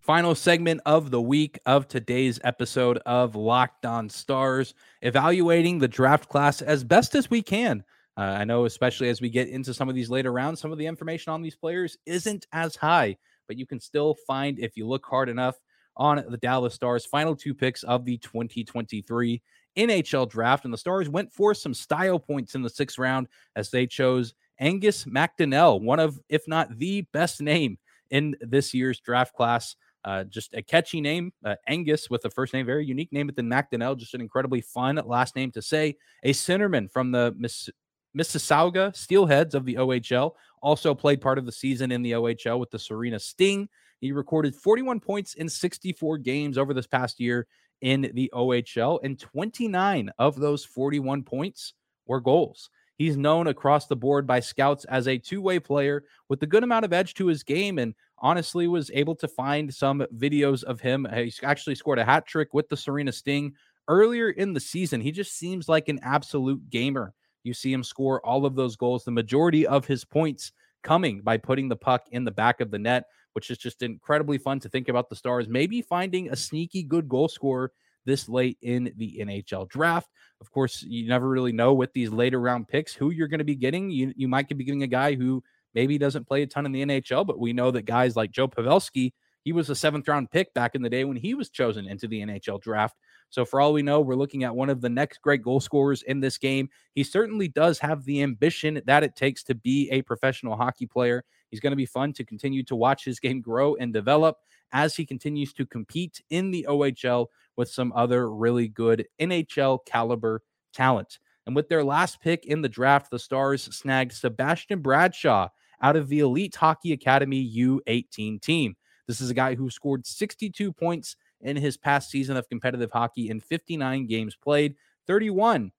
Final 0.00 0.34
segment 0.34 0.80
of 0.86 1.10
the 1.10 1.20
week 1.20 1.58
of 1.66 1.86
today's 1.86 2.40
episode 2.42 2.96
of 3.04 3.36
Locked 3.36 3.84
On 3.84 4.08
Stars, 4.08 4.72
evaluating 5.02 5.78
the 5.78 5.88
draft 5.88 6.30
class 6.30 6.62
as 6.62 6.82
best 6.82 7.14
as 7.14 7.28
we 7.28 7.42
can. 7.42 7.84
Uh, 8.16 8.22
I 8.38 8.44
know, 8.44 8.64
especially 8.64 9.10
as 9.10 9.20
we 9.20 9.28
get 9.28 9.48
into 9.48 9.74
some 9.74 9.88
of 9.88 9.94
these 9.94 10.08
later 10.08 10.32
rounds, 10.32 10.60
some 10.60 10.72
of 10.72 10.78
the 10.78 10.86
information 10.86 11.32
on 11.32 11.42
these 11.42 11.56
players 11.56 11.98
isn't 12.06 12.46
as 12.52 12.74
high, 12.74 13.18
but 13.46 13.58
you 13.58 13.66
can 13.66 13.78
still 13.78 14.16
find, 14.26 14.58
if 14.58 14.78
you 14.78 14.88
look 14.88 15.04
hard 15.04 15.28
enough, 15.28 15.56
on 15.98 16.24
the 16.28 16.38
Dallas 16.38 16.74
Stars' 16.74 17.04
final 17.04 17.36
two 17.36 17.54
picks 17.54 17.82
of 17.82 18.04
the 18.04 18.16
2023 18.18 19.42
NHL 19.76 20.28
draft. 20.28 20.64
And 20.64 20.72
the 20.72 20.78
Stars 20.78 21.08
went 21.08 21.32
for 21.32 21.54
some 21.54 21.74
style 21.74 22.18
points 22.18 22.54
in 22.54 22.62
the 22.62 22.70
sixth 22.70 22.98
round 22.98 23.28
as 23.56 23.70
they 23.70 23.86
chose 23.86 24.34
Angus 24.58 25.04
MacDonell, 25.04 25.80
one 25.80 26.00
of, 26.00 26.18
if 26.28 26.46
not 26.48 26.78
the 26.78 27.02
best 27.12 27.40
name 27.40 27.78
in 28.10 28.36
this 28.40 28.74
year's 28.74 29.00
draft 29.00 29.34
class. 29.34 29.76
Uh, 30.04 30.24
just 30.24 30.54
a 30.54 30.62
catchy 30.62 31.00
name, 31.00 31.32
uh, 31.44 31.56
Angus 31.66 32.08
with 32.08 32.22
the 32.22 32.30
first 32.30 32.54
name, 32.54 32.64
very 32.64 32.86
unique 32.86 33.12
name, 33.12 33.26
but 33.26 33.36
then 33.36 33.46
MacDonell, 33.46 33.96
just 33.96 34.14
an 34.14 34.20
incredibly 34.20 34.60
fun 34.60 35.00
last 35.04 35.36
name 35.36 35.50
to 35.50 35.60
say. 35.60 35.96
A 36.22 36.32
centerman 36.32 36.90
from 36.90 37.10
the 37.10 37.34
Miss, 37.36 37.68
Mississauga 38.16 38.92
Steelheads 38.94 39.54
of 39.54 39.64
the 39.64 39.74
OHL, 39.74 40.32
also 40.62 40.94
played 40.94 41.20
part 41.20 41.38
of 41.38 41.46
the 41.46 41.52
season 41.52 41.92
in 41.92 42.02
the 42.02 42.12
OHL 42.12 42.58
with 42.58 42.70
the 42.70 42.78
Sarnia 42.78 43.18
Sting. 43.18 43.68
He 44.00 44.12
recorded 44.12 44.54
41 44.54 45.00
points 45.00 45.34
in 45.34 45.48
64 45.48 46.18
games 46.18 46.56
over 46.56 46.72
this 46.72 46.86
past 46.86 47.20
year 47.20 47.46
in 47.80 48.10
the 48.14 48.30
OHL, 48.32 49.00
and 49.02 49.18
29 49.18 50.10
of 50.18 50.36
those 50.36 50.64
41 50.64 51.22
points 51.22 51.74
were 52.06 52.20
goals. 52.20 52.70
He's 52.98 53.16
known 53.16 53.46
across 53.46 53.86
the 53.86 53.96
board 53.96 54.26
by 54.26 54.40
scouts 54.40 54.84
as 54.86 55.06
a 55.06 55.18
two 55.18 55.40
way 55.40 55.60
player 55.60 56.04
with 56.28 56.42
a 56.42 56.46
good 56.46 56.64
amount 56.64 56.84
of 56.84 56.92
edge 56.92 57.14
to 57.14 57.28
his 57.28 57.44
game 57.44 57.78
and 57.78 57.94
honestly 58.18 58.66
was 58.66 58.90
able 58.92 59.14
to 59.16 59.28
find 59.28 59.72
some 59.72 60.04
videos 60.16 60.64
of 60.64 60.80
him. 60.80 61.06
He 61.14 61.32
actually 61.44 61.76
scored 61.76 62.00
a 62.00 62.04
hat 62.04 62.26
trick 62.26 62.52
with 62.52 62.68
the 62.68 62.76
Sarnia 62.76 63.12
Sting 63.12 63.54
earlier 63.86 64.30
in 64.30 64.52
the 64.52 64.60
season. 64.60 65.00
He 65.00 65.12
just 65.12 65.38
seems 65.38 65.68
like 65.68 65.88
an 65.88 66.00
absolute 66.02 66.68
gamer. 66.70 67.14
You 67.44 67.54
see 67.54 67.72
him 67.72 67.84
score 67.84 68.24
all 68.26 68.44
of 68.44 68.56
those 68.56 68.74
goals, 68.74 69.04
the 69.04 69.12
majority 69.12 69.64
of 69.64 69.86
his 69.86 70.04
points 70.04 70.50
coming 70.82 71.20
by 71.20 71.36
putting 71.36 71.68
the 71.68 71.76
puck 71.76 72.02
in 72.10 72.24
the 72.24 72.32
back 72.32 72.60
of 72.60 72.72
the 72.72 72.78
net, 72.80 73.04
which 73.32 73.48
is 73.48 73.58
just 73.58 73.82
incredibly 73.82 74.38
fun 74.38 74.58
to 74.60 74.68
think 74.68 74.88
about 74.88 75.08
the 75.08 75.16
Stars 75.16 75.48
maybe 75.48 75.82
finding 75.82 76.30
a 76.30 76.36
sneaky 76.36 76.82
good 76.82 77.08
goal 77.08 77.28
scorer 77.28 77.70
this 78.08 78.28
late 78.28 78.56
in 78.62 78.92
the 78.96 79.18
NHL 79.20 79.68
draft. 79.68 80.08
Of 80.40 80.50
course, 80.50 80.82
you 80.82 81.06
never 81.06 81.28
really 81.28 81.52
know 81.52 81.74
with 81.74 81.92
these 81.92 82.10
later 82.10 82.40
round 82.40 82.66
picks 82.66 82.94
who 82.94 83.10
you're 83.10 83.28
going 83.28 83.38
to 83.38 83.44
be 83.44 83.54
getting. 83.54 83.90
You, 83.90 84.12
you 84.16 84.26
might 84.28 84.48
be 84.48 84.64
getting 84.64 84.82
a 84.82 84.88
guy 84.88 85.14
who 85.14 85.44
maybe 85.74 85.98
doesn't 85.98 86.26
play 86.26 86.42
a 86.42 86.46
ton 86.46 86.64
in 86.64 86.72
the 86.72 86.84
NHL, 86.84 87.26
but 87.26 87.38
we 87.38 87.52
know 87.52 87.70
that 87.70 87.82
guys 87.82 88.16
like 88.16 88.30
Joe 88.30 88.48
Pavelski, 88.48 89.12
he 89.44 89.52
was 89.52 89.68
a 89.68 89.74
seventh 89.74 90.08
round 90.08 90.30
pick 90.30 90.52
back 90.54 90.74
in 90.74 90.80
the 90.82 90.88
day 90.88 91.04
when 91.04 91.18
he 91.18 91.34
was 91.34 91.50
chosen 91.50 91.86
into 91.86 92.08
the 92.08 92.20
NHL 92.20 92.60
draft. 92.62 92.96
So, 93.30 93.44
for 93.44 93.60
all 93.60 93.74
we 93.74 93.82
know, 93.82 94.00
we're 94.00 94.14
looking 94.14 94.44
at 94.44 94.56
one 94.56 94.70
of 94.70 94.80
the 94.80 94.88
next 94.88 95.20
great 95.20 95.42
goal 95.42 95.60
scorers 95.60 96.02
in 96.02 96.20
this 96.20 96.38
game. 96.38 96.70
He 96.94 97.04
certainly 97.04 97.48
does 97.48 97.78
have 97.80 98.04
the 98.04 98.22
ambition 98.22 98.80
that 98.86 99.04
it 99.04 99.16
takes 99.16 99.44
to 99.44 99.54
be 99.54 99.90
a 99.90 100.00
professional 100.02 100.56
hockey 100.56 100.86
player. 100.86 101.24
He's 101.50 101.60
going 101.60 101.72
to 101.72 101.76
be 101.76 101.86
fun 101.86 102.12
to 102.14 102.24
continue 102.24 102.62
to 102.64 102.76
watch 102.76 103.04
his 103.04 103.20
game 103.20 103.40
grow 103.40 103.74
and 103.76 103.92
develop 103.92 104.36
as 104.72 104.96
he 104.96 105.06
continues 105.06 105.52
to 105.54 105.66
compete 105.66 106.22
in 106.30 106.50
the 106.50 106.66
OHL 106.68 107.26
with 107.56 107.70
some 107.70 107.92
other 107.94 108.30
really 108.30 108.68
good 108.68 109.06
NHL 109.20 109.84
caliber 109.86 110.42
talent. 110.72 111.18
And 111.46 111.56
with 111.56 111.68
their 111.68 111.82
last 111.82 112.20
pick 112.20 112.44
in 112.44 112.60
the 112.60 112.68
draft, 112.68 113.10
the 113.10 113.18
Stars 113.18 113.62
snagged 113.74 114.12
Sebastian 114.12 114.80
Bradshaw 114.80 115.48
out 115.80 115.96
of 115.96 116.08
the 116.08 116.20
Elite 116.20 116.54
Hockey 116.54 116.92
Academy 116.92 117.50
U18 117.56 118.40
team. 118.42 118.76
This 119.06 119.20
is 119.22 119.30
a 119.30 119.34
guy 119.34 119.54
who 119.54 119.70
scored 119.70 120.06
62 120.06 120.72
points 120.72 121.16
in 121.40 121.56
his 121.56 121.76
past 121.76 122.10
season 122.10 122.36
of 122.36 122.48
competitive 122.48 122.90
hockey 122.92 123.30
in 123.30 123.40
59 123.40 124.06
games 124.06 124.36
played, 124.36 124.74
31 125.06 125.72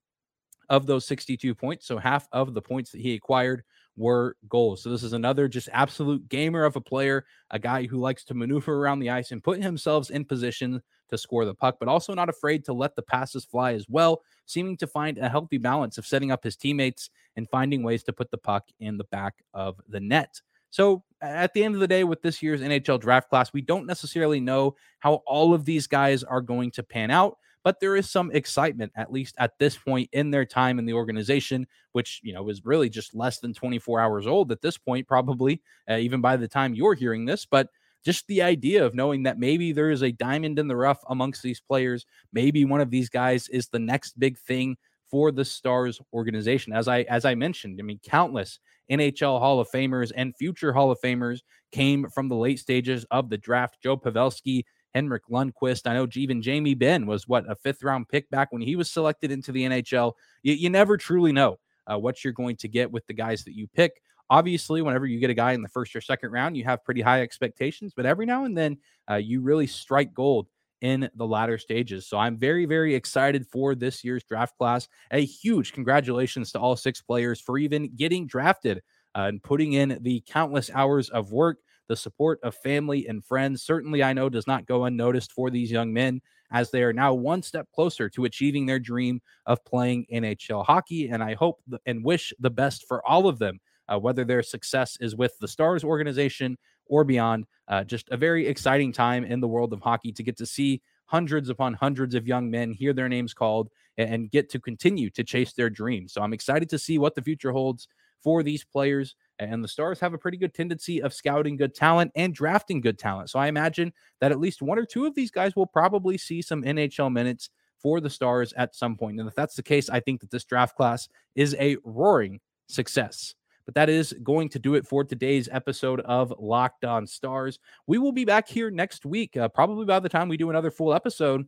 of 0.69 0.85
those 0.85 1.05
62 1.05 1.53
points. 1.53 1.85
So 1.85 1.97
half 1.97 2.27
of 2.31 2.53
the 2.53 2.61
points 2.61 2.91
that 2.91 3.01
he 3.01 3.13
acquired 3.13 3.63
were 3.99 4.37
goals. 4.47 4.81
So 4.81 4.89
this 4.89 5.03
is 5.03 5.13
another 5.13 5.47
just 5.47 5.69
absolute 5.73 6.27
gamer 6.29 6.63
of 6.63 6.77
a 6.77 6.81
player, 6.81 7.25
a 7.51 7.59
guy 7.59 7.85
who 7.85 7.97
likes 7.97 8.23
to 8.25 8.33
maneuver 8.33 8.81
around 8.81 8.99
the 8.99 9.09
ice 9.09 9.31
and 9.31 9.43
put 9.43 9.61
himself 9.61 10.09
in 10.09 10.23
position 10.23 10.81
to 11.09 11.17
score 11.17 11.43
the 11.43 11.53
puck, 11.53 11.77
but 11.79 11.89
also 11.89 12.13
not 12.13 12.29
afraid 12.29 12.63
to 12.65 12.73
let 12.73 12.95
the 12.95 13.01
passes 13.01 13.43
fly 13.43 13.73
as 13.73 13.87
well, 13.89 14.21
seeming 14.45 14.77
to 14.77 14.87
find 14.87 15.17
a 15.17 15.27
healthy 15.27 15.57
balance 15.57 15.97
of 15.97 16.07
setting 16.07 16.31
up 16.31 16.43
his 16.43 16.55
teammates 16.55 17.09
and 17.35 17.49
finding 17.49 17.83
ways 17.83 18.01
to 18.03 18.13
put 18.13 18.31
the 18.31 18.37
puck 18.37 18.63
in 18.79 18.97
the 18.97 19.03
back 19.05 19.35
of 19.53 19.81
the 19.89 19.99
net. 19.99 20.41
So 20.69 21.03
at 21.21 21.53
the 21.53 21.63
end 21.63 21.75
of 21.75 21.81
the 21.81 21.87
day, 21.87 22.03
with 22.03 22.21
this 22.21 22.41
year's 22.41 22.61
NHL 22.61 23.01
draft 23.01 23.29
class, 23.29 23.51
we 23.51 23.61
don't 23.61 23.85
necessarily 23.85 24.39
know 24.39 24.75
how 24.99 25.15
all 25.25 25.53
of 25.53 25.65
these 25.65 25.87
guys 25.87 26.23
are 26.23 26.41
going 26.41 26.71
to 26.71 26.83
pan 26.83 27.11
out 27.11 27.37
but 27.63 27.79
there 27.79 27.95
is 27.95 28.09
some 28.09 28.31
excitement, 28.31 28.91
at 28.95 29.11
least 29.11 29.35
at 29.37 29.57
this 29.59 29.77
point 29.77 30.09
in 30.13 30.31
their 30.31 30.45
time 30.45 30.79
in 30.79 30.85
the 30.85 30.93
organization, 30.93 31.67
which, 31.91 32.21
you 32.23 32.33
know, 32.33 32.47
is 32.49 32.65
really 32.65 32.89
just 32.89 33.13
less 33.13 33.39
than 33.39 33.53
24 33.53 33.99
hours 33.99 34.27
old 34.27 34.51
at 34.51 34.61
this 34.61 34.77
point, 34.77 35.07
probably, 35.07 35.61
uh, 35.89 35.97
even 35.97 36.21
by 36.21 36.37
the 36.37 36.47
time 36.47 36.73
you're 36.73 36.93
hearing 36.93 37.25
this. 37.25 37.45
But 37.45 37.67
just 38.05 38.25
the 38.27 38.41
idea 38.41 38.85
of 38.85 38.95
knowing 38.95 39.23
that 39.23 39.39
maybe 39.39 39.71
there 39.71 39.91
is 39.91 40.03
a 40.03 40.11
diamond 40.11 40.57
in 40.57 40.67
the 40.67 40.75
rough 40.75 40.99
amongst 41.09 41.43
these 41.43 41.59
players, 41.59 42.05
maybe 42.31 42.63
one 42.63 42.81
of 42.81 42.89
these 42.89 43.09
guys 43.09 43.49
is 43.49 43.67
the 43.67 43.79
next 43.79 44.17
big 44.19 44.37
thing 44.37 44.77
for 45.09 45.31
the 45.31 45.43
Stars 45.43 45.99
organization. 46.13 46.71
As 46.71 46.87
I 46.87 47.01
as 47.01 47.25
I 47.25 47.35
mentioned, 47.35 47.79
I 47.79 47.83
mean, 47.83 47.99
countless 48.03 48.59
NHL 48.91 49.39
Hall 49.39 49.59
of 49.59 49.69
Famers 49.69 50.11
and 50.15 50.35
future 50.37 50.71
Hall 50.71 50.91
of 50.91 50.99
Famers 51.01 51.39
came 51.71 52.09
from 52.09 52.29
the 52.29 52.35
late 52.35 52.59
stages 52.59 53.05
of 53.11 53.29
the 53.29 53.37
draft. 53.37 53.77
Joe 53.81 53.97
Pavelski 53.97 54.63
Henrik 54.93 55.23
Lundqvist. 55.29 55.87
I 55.87 55.93
know 55.93 56.07
even 56.15 56.41
Jamie 56.41 56.73
Benn 56.73 57.05
was 57.05 57.27
what 57.27 57.49
a 57.49 57.55
fifth 57.55 57.83
round 57.83 58.09
pick 58.09 58.29
back 58.29 58.51
when 58.51 58.61
he 58.61 58.75
was 58.75 58.89
selected 58.89 59.31
into 59.31 59.51
the 59.51 59.63
NHL. 59.63 60.13
You, 60.43 60.53
you 60.53 60.69
never 60.69 60.97
truly 60.97 61.31
know 61.31 61.59
uh, 61.87 61.97
what 61.97 62.23
you're 62.23 62.33
going 62.33 62.55
to 62.57 62.67
get 62.67 62.91
with 62.91 63.05
the 63.07 63.13
guys 63.13 63.43
that 63.43 63.55
you 63.55 63.67
pick. 63.67 64.01
Obviously, 64.29 64.81
whenever 64.81 65.07
you 65.07 65.19
get 65.19 65.31
a 65.31 65.35
guy 65.35 65.53
in 65.53 65.63
the 65.63 65.69
first 65.69 65.95
or 65.95 66.01
second 66.01 66.31
round, 66.31 66.55
you 66.55 66.63
have 66.63 66.83
pretty 66.83 67.01
high 67.01 67.21
expectations, 67.21 67.93
but 67.95 68.05
every 68.05 68.25
now 68.25 68.45
and 68.45 68.55
then 68.55 68.77
uh, 69.09 69.15
you 69.15 69.41
really 69.41 69.65
strike 69.65 70.13
gold 70.13 70.47
in 70.81 71.09
the 71.15 71.25
latter 71.25 71.57
stages. 71.57 72.07
So 72.07 72.17
I'm 72.17 72.37
very, 72.37 72.65
very 72.65 72.95
excited 72.95 73.45
for 73.47 73.75
this 73.75 74.03
year's 74.03 74.23
draft 74.23 74.57
class. 74.57 74.87
A 75.11 75.25
huge 75.25 75.73
congratulations 75.73 76.51
to 76.51 76.59
all 76.59 76.75
six 76.75 77.01
players 77.01 77.41
for 77.41 77.57
even 77.57 77.89
getting 77.95 78.27
drafted 78.27 78.81
uh, 79.15 79.21
and 79.21 79.43
putting 79.43 79.73
in 79.73 79.97
the 80.01 80.23
countless 80.27 80.69
hours 80.73 81.09
of 81.09 81.31
work 81.31 81.57
the 81.89 81.97
support 81.97 82.39
of 82.43 82.55
family 82.55 83.07
and 83.07 83.25
friends 83.25 83.61
certainly 83.63 84.01
I 84.01 84.13
know 84.13 84.29
does 84.29 84.47
not 84.47 84.65
go 84.65 84.85
unnoticed 84.85 85.33
for 85.33 85.49
these 85.49 85.69
young 85.69 85.91
men 85.91 86.21
as 86.51 86.71
they 86.71 86.83
are 86.83 86.93
now 86.93 87.13
one 87.13 87.41
step 87.41 87.67
closer 87.73 88.09
to 88.09 88.25
achieving 88.25 88.65
their 88.65 88.79
dream 88.79 89.21
of 89.45 89.63
playing 89.65 90.05
NHL 90.11 90.65
hockey. 90.65 91.09
And 91.09 91.21
I 91.21 91.33
hope 91.33 91.59
and 91.85 92.03
wish 92.03 92.33
the 92.39 92.49
best 92.49 92.85
for 92.87 93.05
all 93.05 93.27
of 93.27 93.39
them, 93.39 93.59
uh, 93.87 93.99
whether 93.99 94.23
their 94.23 94.43
success 94.43 94.97
is 94.99 95.15
with 95.15 95.37
the 95.39 95.47
Stars 95.47 95.83
organization 95.83 96.57
or 96.85 97.03
beyond. 97.03 97.45
Uh, 97.67 97.83
just 97.83 98.09
a 98.09 98.17
very 98.17 98.47
exciting 98.47 98.91
time 98.91 99.23
in 99.23 99.39
the 99.39 99.47
world 99.47 99.73
of 99.73 99.81
hockey 99.81 100.11
to 100.11 100.23
get 100.23 100.37
to 100.37 100.45
see 100.45 100.81
hundreds 101.05 101.49
upon 101.49 101.73
hundreds 101.73 102.15
of 102.15 102.27
young 102.27 102.49
men 102.49 102.71
hear 102.71 102.93
their 102.93 103.09
names 103.09 103.33
called 103.33 103.69
and 103.97 104.31
get 104.31 104.49
to 104.49 104.59
continue 104.59 105.09
to 105.09 105.23
chase 105.23 105.53
their 105.53 105.69
dreams. 105.69 106.13
So 106.13 106.21
I'm 106.21 106.33
excited 106.33 106.69
to 106.69 106.79
see 106.79 106.97
what 106.97 107.15
the 107.15 107.21
future 107.21 107.51
holds 107.51 107.87
for 108.23 108.43
these 108.43 108.63
players. 108.63 109.15
And 109.39 109.63
the 109.63 109.67
Stars 109.67 109.99
have 110.01 110.13
a 110.13 110.17
pretty 110.17 110.37
good 110.37 110.53
tendency 110.53 111.01
of 111.01 111.13
scouting 111.13 111.55
good 111.55 111.73
talent 111.73 112.11
and 112.15 112.33
drafting 112.33 112.81
good 112.81 112.99
talent. 112.99 113.29
So 113.29 113.39
I 113.39 113.47
imagine 113.47 113.93
that 114.19 114.31
at 114.31 114.39
least 114.39 114.61
one 114.61 114.77
or 114.77 114.85
two 114.85 115.05
of 115.05 115.15
these 115.15 115.31
guys 115.31 115.55
will 115.55 115.65
probably 115.65 116.17
see 116.17 116.41
some 116.41 116.63
NHL 116.63 117.11
minutes 117.11 117.49
for 117.81 118.01
the 118.01 118.09
Stars 118.09 118.53
at 118.57 118.75
some 118.75 118.97
point. 118.97 119.19
And 119.19 119.27
if 119.29 119.35
that's 119.35 119.55
the 119.55 119.63
case, 119.63 119.89
I 119.89 120.01
think 120.01 120.19
that 120.21 120.31
this 120.31 120.43
draft 120.43 120.75
class 120.75 121.07
is 121.35 121.55
a 121.59 121.77
roaring 121.83 122.41
success. 122.67 123.33
But 123.65 123.75
that 123.75 123.89
is 123.89 124.13
going 124.23 124.49
to 124.49 124.59
do 124.59 124.75
it 124.75 124.87
for 124.87 125.03
today's 125.03 125.47
episode 125.51 126.01
of 126.01 126.33
Locked 126.39 126.83
On 126.85 127.05
Stars. 127.05 127.59
We 127.87 127.97
will 127.97 128.11
be 128.11 128.25
back 128.25 128.47
here 128.47 128.71
next 128.71 129.05
week, 129.05 129.37
uh, 129.37 129.47
probably 129.47 129.85
by 129.85 129.99
the 129.99 130.09
time 130.09 130.27
we 130.27 130.37
do 130.37 130.49
another 130.49 130.71
full 130.71 130.93
episode. 130.93 131.45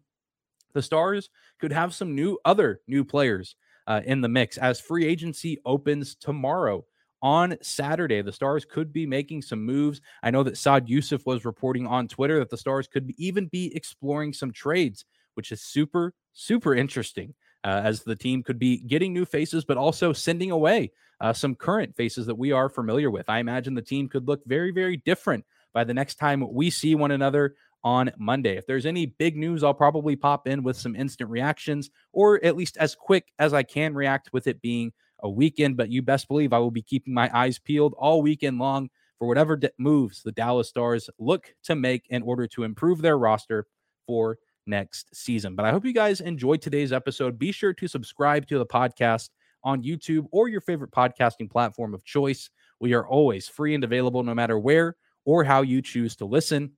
The 0.73 0.81
Stars 0.81 1.29
could 1.59 1.73
have 1.73 1.93
some 1.93 2.15
new 2.15 2.37
other 2.45 2.79
new 2.87 3.03
players 3.03 3.55
uh, 3.87 4.01
in 4.05 4.21
the 4.21 4.29
mix 4.29 4.57
as 4.57 4.79
free 4.79 5.05
agency 5.05 5.57
opens 5.65 6.15
tomorrow. 6.15 6.85
On 7.21 7.55
Saturday, 7.61 8.21
the 8.21 8.31
Stars 8.31 8.65
could 8.65 8.91
be 8.91 9.05
making 9.05 9.43
some 9.43 9.63
moves. 9.63 10.01
I 10.23 10.31
know 10.31 10.43
that 10.43 10.57
Saad 10.57 10.87
Yousuf 10.87 11.25
was 11.25 11.45
reporting 11.45 11.85
on 11.85 12.07
Twitter 12.07 12.39
that 12.39 12.49
the 12.49 12.57
Stars 12.57 12.87
could 12.87 13.13
even 13.17 13.47
be 13.47 13.75
exploring 13.75 14.33
some 14.33 14.51
trades, 14.51 15.05
which 15.35 15.51
is 15.51 15.61
super, 15.61 16.13
super 16.33 16.75
interesting. 16.75 17.33
Uh, 17.63 17.79
as 17.83 18.01
the 18.01 18.15
team 18.15 18.41
could 18.41 18.57
be 18.57 18.79
getting 18.79 19.13
new 19.13 19.23
faces, 19.23 19.63
but 19.63 19.77
also 19.77 20.11
sending 20.11 20.49
away 20.49 20.91
uh, 21.19 21.31
some 21.31 21.53
current 21.53 21.95
faces 21.95 22.25
that 22.25 22.33
we 22.33 22.51
are 22.51 22.69
familiar 22.69 23.11
with. 23.11 23.29
I 23.29 23.37
imagine 23.37 23.75
the 23.75 23.83
team 23.83 24.09
could 24.09 24.27
look 24.27 24.41
very, 24.47 24.71
very 24.71 24.97
different 24.97 25.45
by 25.71 25.83
the 25.83 25.93
next 25.93 26.15
time 26.15 26.43
we 26.51 26.71
see 26.71 26.95
one 26.95 27.11
another 27.11 27.53
on 27.83 28.11
Monday. 28.17 28.57
If 28.57 28.65
there's 28.65 28.87
any 28.87 29.05
big 29.05 29.37
news, 29.37 29.63
I'll 29.63 29.75
probably 29.75 30.15
pop 30.15 30.47
in 30.47 30.63
with 30.63 30.75
some 30.75 30.95
instant 30.95 31.29
reactions 31.29 31.91
or 32.11 32.43
at 32.43 32.55
least 32.55 32.77
as 32.77 32.95
quick 32.95 33.31
as 33.39 33.53
I 33.53 33.61
can 33.61 33.93
react 33.93 34.33
with 34.33 34.47
it 34.47 34.61
being 34.61 34.91
a 35.23 35.29
weekend. 35.29 35.77
But 35.77 35.89
you 35.89 36.01
best 36.01 36.27
believe 36.27 36.53
I 36.53 36.59
will 36.59 36.71
be 36.71 36.81
keeping 36.81 37.13
my 37.13 37.29
eyes 37.33 37.59
peeled 37.59 37.93
all 37.97 38.21
weekend 38.21 38.59
long 38.59 38.89
for 39.19 39.27
whatever 39.27 39.59
moves 39.77 40.23
the 40.23 40.31
Dallas 40.31 40.69
Stars 40.69 41.09
look 41.19 41.53
to 41.63 41.75
make 41.75 42.07
in 42.09 42.23
order 42.23 42.47
to 42.47 42.63
improve 42.63 43.01
their 43.01 43.17
roster 43.17 43.67
for 44.07 44.37
next 44.65 45.15
season. 45.15 45.55
But 45.55 45.65
I 45.65 45.71
hope 45.71 45.85
you 45.85 45.93
guys 45.93 46.21
enjoyed 46.21 46.61
today's 46.61 46.91
episode. 46.91 47.37
Be 47.37 47.51
sure 47.51 47.73
to 47.73 47.87
subscribe 47.87 48.47
to 48.47 48.57
the 48.57 48.65
podcast 48.65 49.29
on 49.63 49.83
YouTube 49.83 50.25
or 50.31 50.47
your 50.47 50.61
favorite 50.61 50.91
podcasting 50.91 51.49
platform 51.49 51.93
of 51.93 52.03
choice. 52.03 52.49
We 52.79 52.93
are 52.93 53.07
always 53.07 53.47
free 53.47 53.75
and 53.75 53.83
available 53.83 54.23
no 54.23 54.33
matter 54.33 54.57
where 54.57 54.95
or 55.25 55.43
how 55.43 55.61
you 55.61 55.81
choose 55.81 56.15
to 56.17 56.25
listen. 56.25 56.71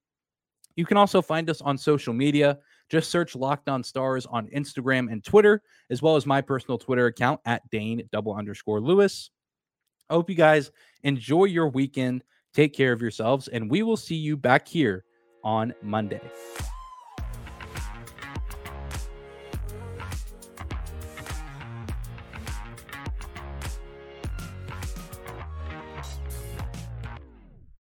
You 0.75 0.85
can 0.85 0.97
also 0.97 1.21
find 1.21 1.49
us 1.49 1.61
on 1.61 1.77
social 1.77 2.13
media. 2.13 2.59
Just 2.89 3.09
search 3.09 3.35
Locked 3.35 3.69
On 3.69 3.83
Stars 3.83 4.25
on 4.25 4.47
Instagram 4.47 5.11
and 5.11 5.23
Twitter, 5.23 5.61
as 5.89 6.01
well 6.01 6.15
as 6.15 6.25
my 6.25 6.41
personal 6.41 6.77
Twitter 6.77 7.07
account 7.07 7.39
at 7.45 7.67
Dane 7.69 8.07
double 8.11 8.35
underscore 8.35 8.81
Lewis. 8.81 9.31
I 10.09 10.13
hope 10.13 10.29
you 10.29 10.35
guys 10.35 10.71
enjoy 11.03 11.45
your 11.45 11.69
weekend. 11.69 12.23
Take 12.53 12.73
care 12.73 12.91
of 12.91 13.01
yourselves, 13.01 13.47
and 13.47 13.69
we 13.69 13.81
will 13.81 13.97
see 13.97 14.15
you 14.15 14.37
back 14.37 14.67
here 14.67 15.05
on 15.43 15.73
Monday. 15.81 16.21